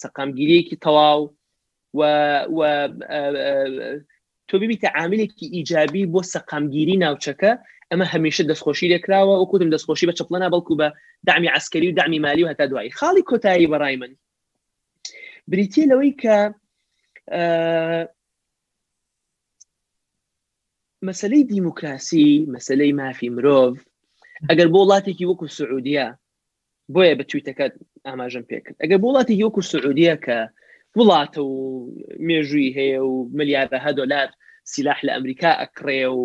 [0.03, 1.19] سەقامگیریەکی تەواو
[4.49, 7.51] تۆ ببیتە عاملێکی ئیجابی بۆ سەقامگیری ناوچەکە
[7.89, 10.87] ئەمە هەمیشە دەستخۆشی لێکراوە و کوتم دەستخۆشی بە چپلنا بەڵکو بە
[11.27, 14.11] دامی عسکەری و دامی مالی و هەتا دوایی خاڵی کۆتایی بەڕای من
[15.51, 16.37] بریتە لەوەی کە
[21.07, 23.73] مەسلەی دیموکراسی مەسلەی مافی مرۆڤ
[24.49, 26.07] ئەگەر بۆ وڵاتێکی وەکو سعودیە
[26.93, 27.65] بۆیە بە تویتەکە
[28.07, 30.37] ئاماژم پێکرد ئەگە بوڵاتی یۆکو سعودیە کە
[30.97, 31.57] وڵاتە و
[32.27, 34.29] مێژووی هەیە و ملیارە هە دۆلار
[34.71, 36.21] سیلاح لە ئەمریکا ئەکڕێ و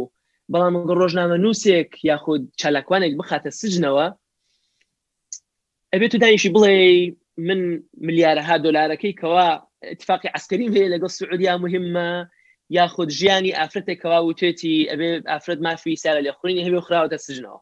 [0.52, 4.06] بەڵام ڕۆژنامە نووسێک یاخود چالاکوانێک بخاتە سجنەوە
[5.92, 6.74] ئەبێت تو دانیشی بڵێ
[7.46, 7.60] من
[8.06, 9.48] ملیارەها دۆلارەکەی کەوا
[9.94, 12.08] اتفاقی عسکەریم هەیە لەگەڵ سعودیا مهمە
[12.78, 17.58] یاخود ژیانی ئافرەتێکەوا وتێتی ئەبێ ئافرەت مافی سارە لە خوێنی هەبێ خراوەتە سژنەوە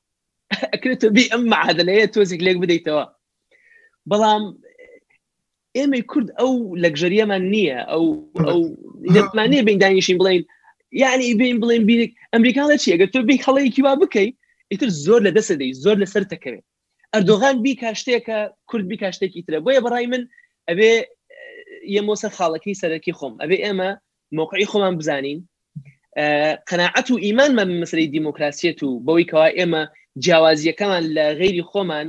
[0.73, 3.05] ئەکرێت تۆ بی ئەم معادلەیە تۆزێک لێک بدەیتەوە
[4.11, 4.43] بەڵام
[5.77, 6.53] ئێمەی کورد ئەو
[6.83, 8.05] لەگژەریەمان نییە ئەو
[9.17, 10.43] ئەومانێ بینندانیشین بڵین
[11.03, 14.35] یعنی بین بڵێن بینێک ئەمریکا لە چیە گە تۆ بی خەڵەیەکی وا بکەیت
[14.71, 16.65] ئیتر زۆر لە دەسە دەی زۆر لەسەر تەکەوێت
[17.15, 18.39] ئەردۆغان بی کاشتێکە
[18.71, 20.23] کورد بی کاشتێکی ترە بۆیە بەڕای من
[20.69, 20.93] ئەبێ
[21.95, 23.91] یە مۆسە خاڵەکەی سەرەکی خۆم ئەبێ ئێمە
[24.39, 25.39] موقعی خۆمان بزانین
[26.69, 29.83] قەنەعەت و ئیمانمە مسلی دیموکراسیەت و بەوەی کەوا ئێمە
[30.27, 32.09] جیاوازیەکەمان لە غێری خۆمان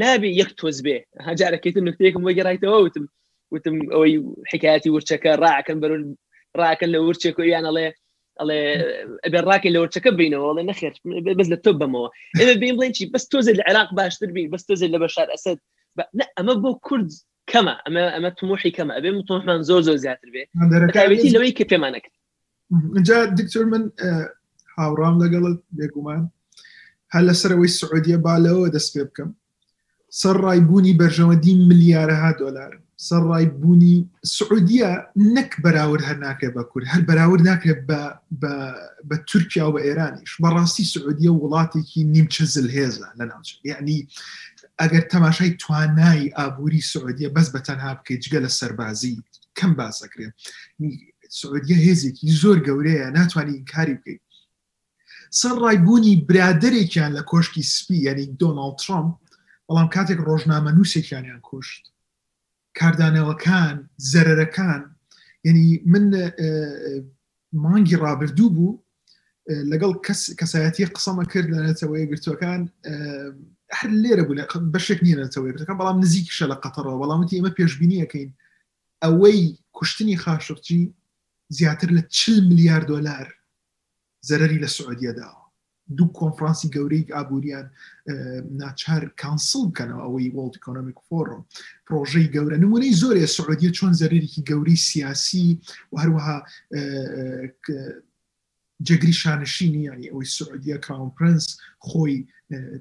[0.00, 0.96] نابێ یەک تۆز بێ
[1.28, 3.04] هەجارەکەیتم نکتەیەکم بۆ گەڕایتەوە وتم
[3.54, 4.14] وتم ئەوەی
[4.52, 5.92] حکایەتی ورچەکە ڕاکەن بەر
[6.60, 7.86] ڕاکەن لە ورچێک و یان ئەڵێ
[8.40, 8.60] ئەڵێ
[9.24, 10.92] ئەبێ ڕاکی لە ورچەکە بینەوەڵێ نەخێر
[11.38, 12.08] بەس لە تۆ بمەوە
[12.38, 15.58] ئێمە بین بڵێن چی بەس تۆزێ لە عراق باشتر بین بەس تۆزێ لە بەشار ئەسد
[16.38, 17.10] ئەمە بۆ کورد
[17.50, 20.42] کەمە ئەمە ئەمە تموحی کەمە ئەبێ تۆمان زۆر زۆر زیاتر بێ
[20.96, 22.16] تایبەتی لەوەی کە پێمانەکرد
[22.96, 23.82] اینجا دکتۆر من
[24.78, 26.22] هاوڕام لەگەڵت بێگومان
[27.14, 29.30] هەر لەسەرەوەی سعودیە بالەوە دەست پێ بکەم
[30.20, 32.72] سەر ڕایبوونی بەرژەوەدی ملیارەها دلار
[33.08, 33.96] سەر ڕایبوونی
[34.38, 34.90] سعودیە
[35.34, 37.78] نەک بەراورد هەر ناکرێت بە کورد هەر بەراورد ناکرێت
[39.08, 43.98] بە تورکیا و بە ئێرانیش بەڕاستی سعودیە وڵاتێکی نیمچە زل هێزە لە ناوچ یعنی
[44.80, 49.14] ئەگەر تەماشای توانایی ئابووری سعودیە بەس بە تەنها بکەیت جگە لە سەربازی
[49.58, 50.32] کەم باسەکرێت
[51.40, 54.20] سعودیە هێزێکی زۆر گەورەیە ناتوانانی کاری بکەیت
[55.38, 59.10] سەر ڕایبوونی برادێکیان لە کۆشکی سپی یعنی دۆناڵ ترامپ
[59.68, 61.84] بەڵام کاتێک ڕۆژنامە نووسێکیانیان کوشت
[62.78, 63.76] کاردانەوەکان
[64.12, 64.82] زەرەرەکان
[65.46, 66.04] یعنی من
[67.62, 68.80] مانگی ڕابردوو بوو
[69.72, 69.92] لەگەڵ
[70.40, 72.60] کەسایەتی قسەمە کرد لە نەتەوەی گرتوەکان
[73.78, 78.30] هەر لێرە بوو بەشێک نیە نەتەوەیەکان بەڵام نزیکیشە لە قەتەرەوە بەڵامتی ئمە پێشببینیەکەین
[79.02, 79.40] ئەوەی
[79.76, 80.80] کوشتنی خاشقچی
[81.56, 83.28] زیاتر لە چ میلیارد دلار
[84.28, 85.40] زەرری لە سعودیەداوە
[85.96, 87.66] دوو کۆنفرانسی گەورەی ئابوووریان
[88.62, 91.42] ناچار کانسڵ بکەنەوە ئەوەی وڵ ئکۆنمیک فۆرم
[91.86, 95.48] پرۆژەی گەورە نمونەی زۆرێ سعودیە چۆن زەرێکی گەوری سیاسی
[95.92, 96.36] و هەروەها
[98.88, 101.46] جگری شانشینی ینی ئەوەی سعودیە کراون پرنس
[101.88, 102.16] خۆی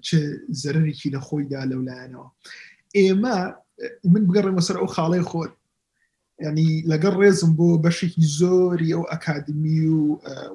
[0.08, 0.18] چه
[0.64, 2.28] زەرێکی لە خۆیدا لەولایەنەوە
[3.00, 3.38] ئێمە
[4.14, 5.52] من بگەڕێمە سەر ئەو خاڵی خۆت
[6.46, 9.82] ینی لەگەڵ ڕێزم بۆ بەشێکی زۆری ئەو ئەکادمی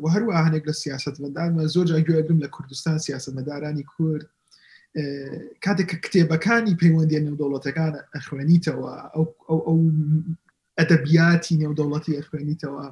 [0.02, 4.24] و هەروە هەنێک لە سیاست مەدانمە زۆر جاگوێگرم لە کوردستان سیاستمەدارانی کورد
[5.64, 8.90] کاتێک کە کتێبەکانی پەیوەندی نێودەوڵەتەکان ئەخوێنیتەوە
[9.66, 9.78] ئەو
[10.78, 12.84] ئەدەبیاتی نێودەوڵەتی ئەخوێنیتەوە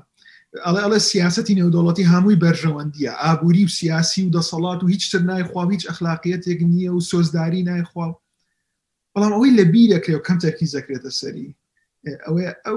[0.66, 5.62] ئەڵێ ئەڵە سیاستی نێودەوڵەتی هەمووی بەرژەوەندیە ئابووری و سیاسی و دەسەڵات و هیچ تر نایخوا
[5.74, 8.06] هیچ ئەخلاقیەتێک نییە و سۆزداری نایخوا
[9.12, 11.48] بەڵام ئەوەی لە بیرەکرێ و کەم تەکی زەکرێتە سەری
[12.26, 12.76] ئەوەیە ئەو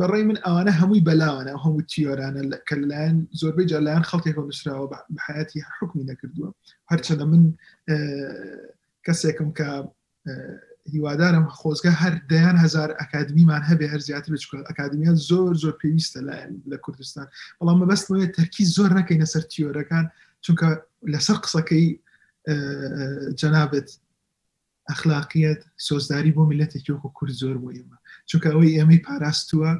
[0.00, 4.86] بەڕێ من ئەوانە هەمووی بەلاوانە هەموو تیۆرانە کە لەلایەن زۆربەی جالاەن خەڵکێکەوە نووسراوە
[5.16, 6.48] بەحەتی حکمی نەکردووە
[6.90, 7.42] هەرچەندە من
[9.06, 9.68] کەسێکم کە
[10.92, 16.20] هیوادارم خۆزگە هەر دەیان هزار ئەکادمیمان هەبێ هەر زیاتر بچکات ئەکادمیا زۆر زۆر پێویستە
[16.70, 17.26] لە کوردستان
[17.58, 20.06] بەڵام مەبەستمەوەێت تەرکی زۆر نەکەینە سەر تیۆرەکان
[20.44, 20.68] چونکە
[21.12, 21.86] لەسەر قسەکەی
[23.40, 23.88] جەنابێت
[24.90, 27.96] ئەخلاقیت سۆزداری بۆ میلەتێکی وەکو کورد زۆر بۆ ئێمە
[28.30, 29.70] چونکە ئەوەی ئێمەی پاراستووە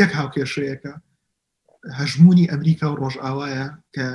[0.00, 0.92] یەک هاوکێشەیەەکە
[1.98, 4.06] هەژمونی ئەمریکا و ڕۆژئاوایە کە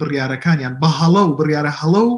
[0.00, 2.14] بڕیارەکانیان بە هەڵە و بڕیارە هەڵە و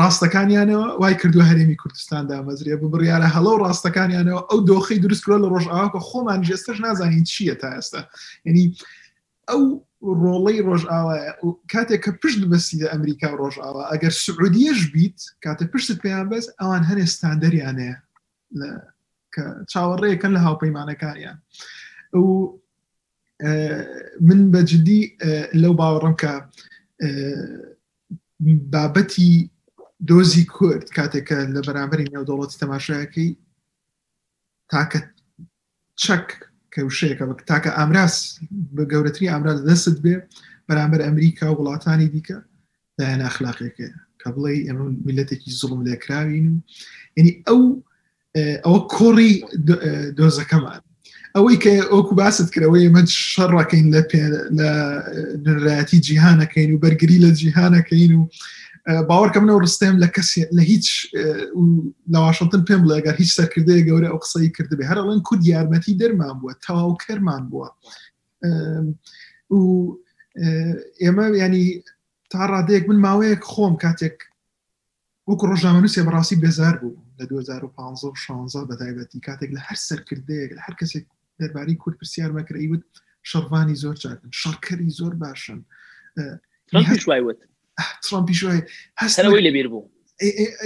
[0.00, 5.48] ڕاستەکانیانەوە وای کردو هەرێمی کوردستاندا مەزرێ بە بڕیاە هەڵە و ڕاستەکانیانەوە ئەو دۆخی دروستکرۆ لە
[5.54, 8.02] ڕۆژاوکە خۆمان جێستش نازانین چییە تا ئێستا
[8.46, 8.62] یعنی
[9.48, 9.62] ئەو
[10.22, 11.30] ڕۆڵەی ڕۆژاوایە
[11.72, 16.82] کاتێک کە پشت بەسیدە ئەمریکا و ڕۆژاوا ئەگەر سعودیەش بیت کاتە پشتت پێیان بەس ئەوان
[16.90, 17.96] هەنێ ستاندەریانەیە
[19.34, 21.36] کە چاوەڕێەکەن لە هاوپەیمانەکانیان
[22.12, 22.58] و
[24.28, 25.00] من بەجددی
[25.62, 26.32] لەو باوەڕم کە
[28.72, 29.32] بابەتی
[30.08, 33.28] دۆزی کورد کاتێکە لە بەرامبەری نێودوڵەتی تەماشایەکەی
[34.72, 35.00] تاکە
[36.02, 36.26] چەک
[36.74, 38.16] کەوشەیەەکە تاکە ئامراس
[38.76, 40.14] بە گەورەتری ئامراز دەست بێ
[40.68, 42.36] بەرامبەر ئەمریکا و وڵاتانی دیکە
[42.98, 43.88] دایان ئاخلاقێکە
[44.20, 46.60] کە بڵێ ئەمە میلەتێکی زڵم لێکراوین و
[47.18, 47.60] ینی ئەو
[48.36, 49.32] ئەوە کۆڕی
[50.18, 50.80] دۆزەکەمان
[51.36, 53.86] ئەوەی کە ئۆکو باست کرەوەی من شەڕەکەین
[54.58, 54.70] لە
[55.44, 58.28] نراەتی جیهانەکەین و بەرگری لە جیهانەکەین و
[59.08, 60.86] باوەڕکەمنەوە ڕستێم لە کەس لە هیچ
[62.12, 66.92] لەواشتن پێم بڵێگەر هیچ سەرکردەیە گەورە ئەو قسەی کردبێ هەرڵێن کورد یارمەتی دەرمان بووە تەواو
[67.04, 67.68] کەرمان بووە
[69.56, 69.60] و
[71.04, 71.66] ئێمە ینی
[72.30, 74.16] تا ڕادەیەک من ماوەیەک خۆم کاتێک
[75.28, 80.74] وەک ڕۆژنامەنووسێ بەڕاستی بێزار بوو لە 2015 بە تایبەتی کاتێک لە هەر سەرکردەیەک لە هەر
[80.82, 81.04] کەسێک
[81.42, 82.82] دەربارەی کورد پرسیار مەکرەیوت
[83.30, 85.58] شەڕوانی زۆر چاکن شەڕکەری زۆر باشن
[86.16, 86.40] اه،
[88.02, 88.56] ترامپیشوای
[88.98, 89.90] اه، هەستەوەی لەبیر بوو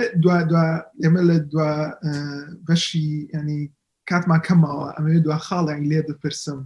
[1.03, 3.73] ئێمە لە دو اه، بەشی ینی
[4.11, 6.61] کاتمان کەماوە ئەمێ دو خاڵی لێ بپرسم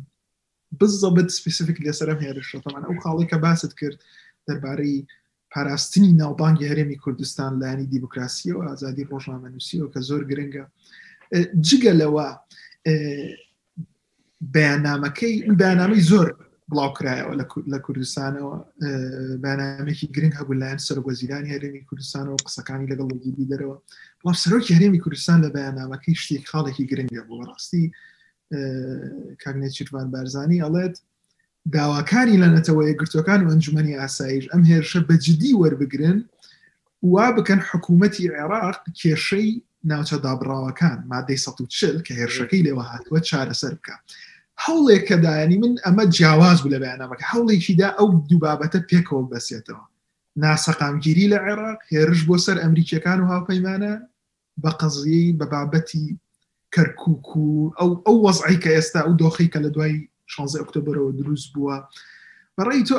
[0.81, 3.99] بالضبط سپسیفیک لەسەرم هێرشەوەمان ئەو خاڵی کە باست کرد
[4.49, 4.97] دەربارەی
[5.55, 10.65] پاراستنی ناوبانگی هەرێمی کوردستان لایانی دیموکراسی و ئازادی ڕۆژنامەنووسیەوە کە زۆر گرنگە
[11.67, 12.29] جگە لەوە
[14.55, 16.29] بەیانامەکەی بەیانامەی زۆر
[16.71, 17.35] بڵاوکرایەوە
[17.73, 18.55] لە کوردستانەوە
[19.45, 23.77] بەنامێکی گرنگ هەبوو لایەن سەر وەزیرانی هەرێمی کوردستانەوە قسەکانی لەگەڵ لەگیبی دەرەوە
[24.21, 27.85] بڵام سەرۆکی هەرێمی کوردستان لە بەیانامەکەی شتێک خاڵێکی گرنگە بۆ ڕاستی
[29.43, 30.95] کاگنێت چیروان بارزانانی ئەڵێت
[31.73, 36.19] داواکاری لە نەتەوەی گرتوەکان و ئەنجومی ئاسایش ئەم هێرشە بەجددی وەربگرن
[37.13, 39.51] وا بکەن حکوومەتتی عێراق کێشەی
[39.91, 43.97] ناوچە دابراوەکان مادەی 1940 کە هێرشەکەی لێوە هاتووە چارەسەر بکە.
[44.65, 49.83] هەوڵێک کە دایانی من ئەمە جیاواز بوو لە بەیانامەکە هەوڵێکیدا ئەو دووبابەتە پێکەوە بەسێتەوە.
[50.43, 53.95] ناسەقامگیری لە عێراق هێرش بۆ سەر ئەمریکیەکان و هاوپەیمانە
[54.63, 56.07] بە قەزیی بە بابەتی
[56.75, 57.49] کەرکک و
[57.79, 59.95] ئەو ئەو وەزعی کە ئێستا ئەو دۆخی کە لە دوای
[60.33, 61.77] 16 ئۆکتۆبرەوە دروست بووە
[62.57, 62.97] بەڕێی تۆ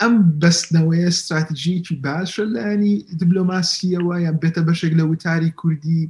[0.00, 6.02] ئەم بەستنەوەیە استراتیژیکی باشە لانی دیبلۆماسیەوە یان بێتە بەشێک لە وتاری کوردی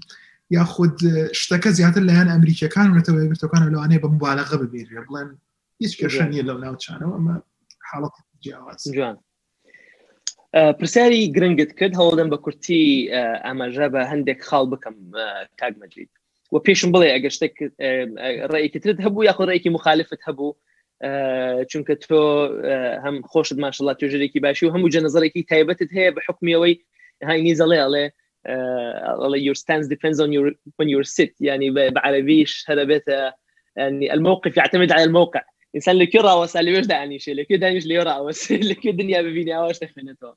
[0.57, 0.97] یا خود
[1.41, 5.29] شتەکە زیاتر لایەن ئەمریکەکان ڕێتەوە برتەکان لەوانەیە بە مبالغە ببێرێ بڵێن
[5.83, 7.35] هیچ کێشانیە لەو ناوچانەوە ئەمە
[7.89, 9.17] حاڵەت جیاواز جوان
[10.79, 12.83] پرسیاری گرنگت کرد هەوڵدەم بە کورتی
[13.47, 14.97] ئاماژە بە هەندێک خاڵ بکەم
[15.61, 16.12] تاگمەجید
[16.55, 17.55] وبيشم بڵێ ئەگە شتێک
[18.53, 20.51] ڕێیکی اه، اه، ترت هەبوو یاخ ڕێکی مخالفت هەبوو
[21.03, 22.23] اه، چونکە تۆ
[23.05, 26.75] هەم خۆشت ماشله توژێکی باشی و هەموو جەنەزارێکی تایبەتت هەیە بە حکمیەوەی
[27.29, 28.07] هاینی زەڵێ
[29.47, 30.47] your stance depends on your
[30.79, 33.05] when you sit يعني بعربي هذا بيت
[33.77, 35.41] يعني الموقف يعتمد على الموقع
[35.77, 39.23] انسان لك يرى وسع لي وجد يعني شيء لك دانيش لي يرى وسع لك الدنيا
[39.23, 40.35] ببيني واش تفهمته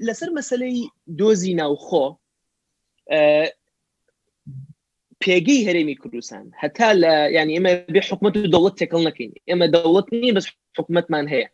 [0.00, 0.74] لسر مسألة
[1.06, 2.14] دوزي ناو خو
[5.24, 10.06] پێگەی هەرێمی کوردستان هەتا لە ینی ئمە بێ حکومت و دەوڵەت تێکەڵ نەکەین ئێمە دەوڵەت
[10.22, 10.46] نیە بەس
[10.78, 11.48] حکوومەتمان هەیە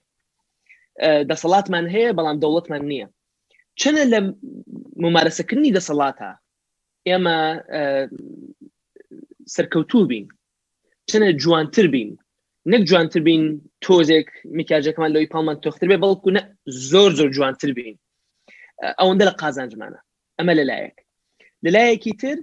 [1.30, 3.06] دەسەڵاتمان هەیە بەڵام دەوڵەتمان نییە
[3.80, 4.18] چەنە لە
[5.04, 6.30] ممارەسەکردنی دەسەڵاتە
[7.08, 7.36] ئێمە
[9.54, 10.24] سەرکەوتوو بین
[11.10, 12.10] چنە جوانتر بین
[12.72, 13.42] نەک جوانتر بین
[13.84, 16.42] تۆزێک میکاژەکەمان لەوەی پاڵمان تۆختتر بێ بەڵکو نە
[16.90, 17.96] زۆر زۆر جوانتر بین
[19.00, 20.00] ئەوەندە لە قازانجمانە
[20.38, 20.96] ئەمە لەلایەک
[21.64, 22.38] لەلایەکی تر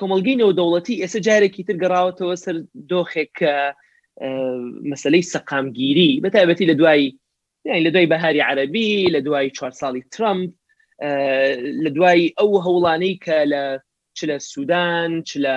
[0.00, 2.56] کۆمەلگەینەوە دەوڵەتی ئێستا جارێکی تر گەڕاوەتەوە سەر
[2.92, 3.36] دۆخێک
[4.90, 7.08] مەسلەی سەقامگیری بەتابەتی لە دوایی
[7.84, 10.50] لە دوای بەهاری عربی لە دوای چوار ساڵی ترمپ
[11.84, 13.62] لە دوای ئەو هەوڵانەی کە لە
[14.16, 15.56] چ لە سوودان چ لە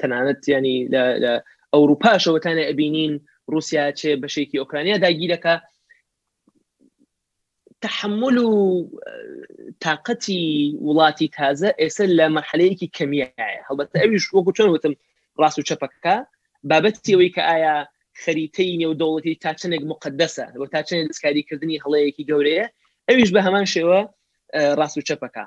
[0.00, 0.78] تەنانەت ینی
[1.74, 3.14] ئەوروپاشەوەتانە ئەبینین
[3.52, 5.54] رووسیا چێ بەشێکی ئۆکرانیا داگیرەکە
[7.84, 8.88] تحمل و
[9.84, 10.42] تااقەتی
[10.86, 14.94] وڵاتی تازە ئێستا لە مەحلەیەکی کەمیایە هەڵبەت ئەویش وەکو چۆن وتم
[15.42, 16.16] ڕاست و چپەکە
[16.70, 17.74] بابەتی ئەوەی کە ئایا
[18.22, 22.66] خەریتەی نێودوڵەتی تا چنێک مقدسە بۆ تا چنێک دەستکاریکردنی هەڵەیەکی گەورەیە
[23.08, 24.00] ئەویش بە هەمان شێوە
[24.78, 25.44] ڕاست و چپەکە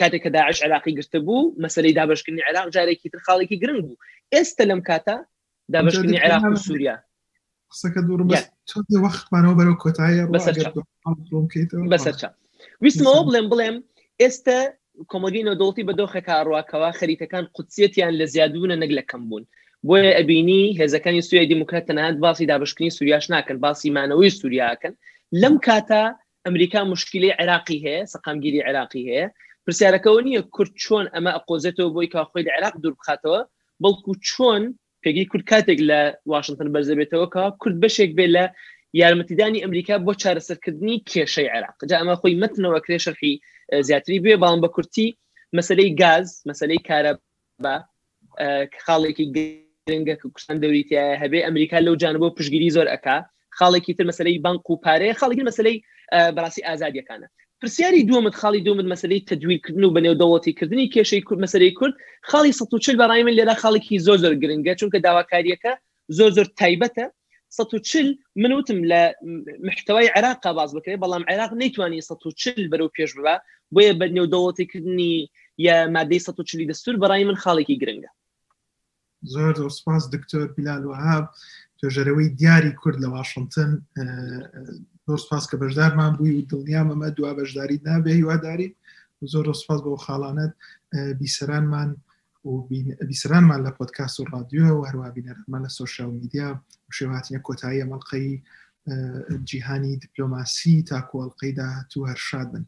[0.00, 3.96] کاتێک کە داعش عراقی گرتە بوو مەسلەی دابشکردنی عراق جارێکی تر خاڵێکی گرنگ بوو
[4.34, 5.14] ئێستا لەم کاتە
[5.72, 6.96] دابشکردنی عراق و سووریا
[7.72, 8.22] قسەکە دوور
[9.04, 12.14] وەختمانەوە بەرەو کۆتایە بەسەر
[12.82, 13.76] ویستمەوە بڵێم بڵێم
[14.22, 14.58] ئێستا
[15.10, 19.44] کۆمەلگەی نەدۆڵی بە دۆخە کارڕواکەوە خەریتەکان قوچێتیان لە زیادبوونە نەک لەکەم بوون
[19.86, 24.94] بۆیە ئەبینی هێزەکانی سوی دیموکرات تەنانەت باسی دابشکنی سوریاش ناکەن باسیمانەوەی سووریاکەن
[25.40, 26.04] لەم کاتا
[26.46, 29.26] ئەمریکا مشکلی عراقی هەیە سەقامگیری عراقی هەیە
[29.64, 33.40] پرسیارەکەەوە نییە کورد چۆن ئەمە ئەقۆزێتەوە بۆی کاخۆی لە عراق دوور بخاتەوە
[33.82, 34.62] بەڵکو چۆن
[35.06, 36.00] پێگی کورد کاتێک لە
[36.32, 38.44] واشنگتن بەرزەبێتەوەکە کورد بەشێک بێ لە
[39.00, 43.34] یارمەتیدانی ئەمریکا بۆ چارەسەرکردنی کێشەی عێراق جا ئەمە خۆی متنەوە کرێ شەرحی
[43.88, 45.08] زیاتری بێ باڵم بە کورتی
[45.58, 47.12] مەسلەی گاز مەسلەی کارە
[47.64, 47.74] بە
[48.84, 53.06] خاڵێکی گرنگە کە کوردستان دەوریتە هەبێ ئەمریکا لەو جانبەوە پشگیری زۆر ئەک
[53.58, 55.76] خاڵێکی تر مەسلەی بانک و پارێ خاڵێکی مەسلەی
[56.36, 57.28] بەڕاستی ئازادیەکانە
[57.62, 61.94] پرسیاری دومت خاڵی دومت مەسلەی تدویرکردن و بەنێودەوڵەتیکردنی کێشەی کورد مەسەری کورد
[62.30, 65.72] خاڵی سەچل بەڕای من لێرا خاڵێکی زۆر زۆر گرنگگە چونکە داواکاریەکە
[66.18, 67.06] زۆر زۆر تایبەتە
[67.90, 68.06] چل
[68.42, 69.00] منوتم لە
[69.68, 72.02] محتوای عراقا باز بکرێت بەڵام عراق نەیتوانانی
[72.42, 73.34] چل بەرەو پێش ببە
[73.74, 75.14] بۆیە بە نێودەوڵەتیکردنی
[75.66, 78.10] یا مادەی چلی دەستور بەڕای من خاڵێکی گرنگە
[79.32, 81.24] زۆر زۆر سپاس دکتۆر پیلالوهاب
[81.78, 83.70] توێژەرەوەی دیاری کورد لە واشنگتن
[85.08, 88.72] زۆر سپاس کە بەشدارمان بووی و دڵنیام ئەمە دوا بەشداری نابێ هیوادارین
[89.32, 90.52] زۆر سپاس بۆ خاڵانت
[91.22, 91.90] بیسەرانمان
[93.10, 96.48] بیسرانمان لە پۆتکاس و رادیۆ و هەروە بینەرمان لە سوۆشال میدیا
[96.98, 98.28] شێواتینە کۆتایی ئەمەڵقەی
[99.48, 102.64] جیهانی دیپلۆماسی تاکوڵلقەی داهات و هەرشاد بن.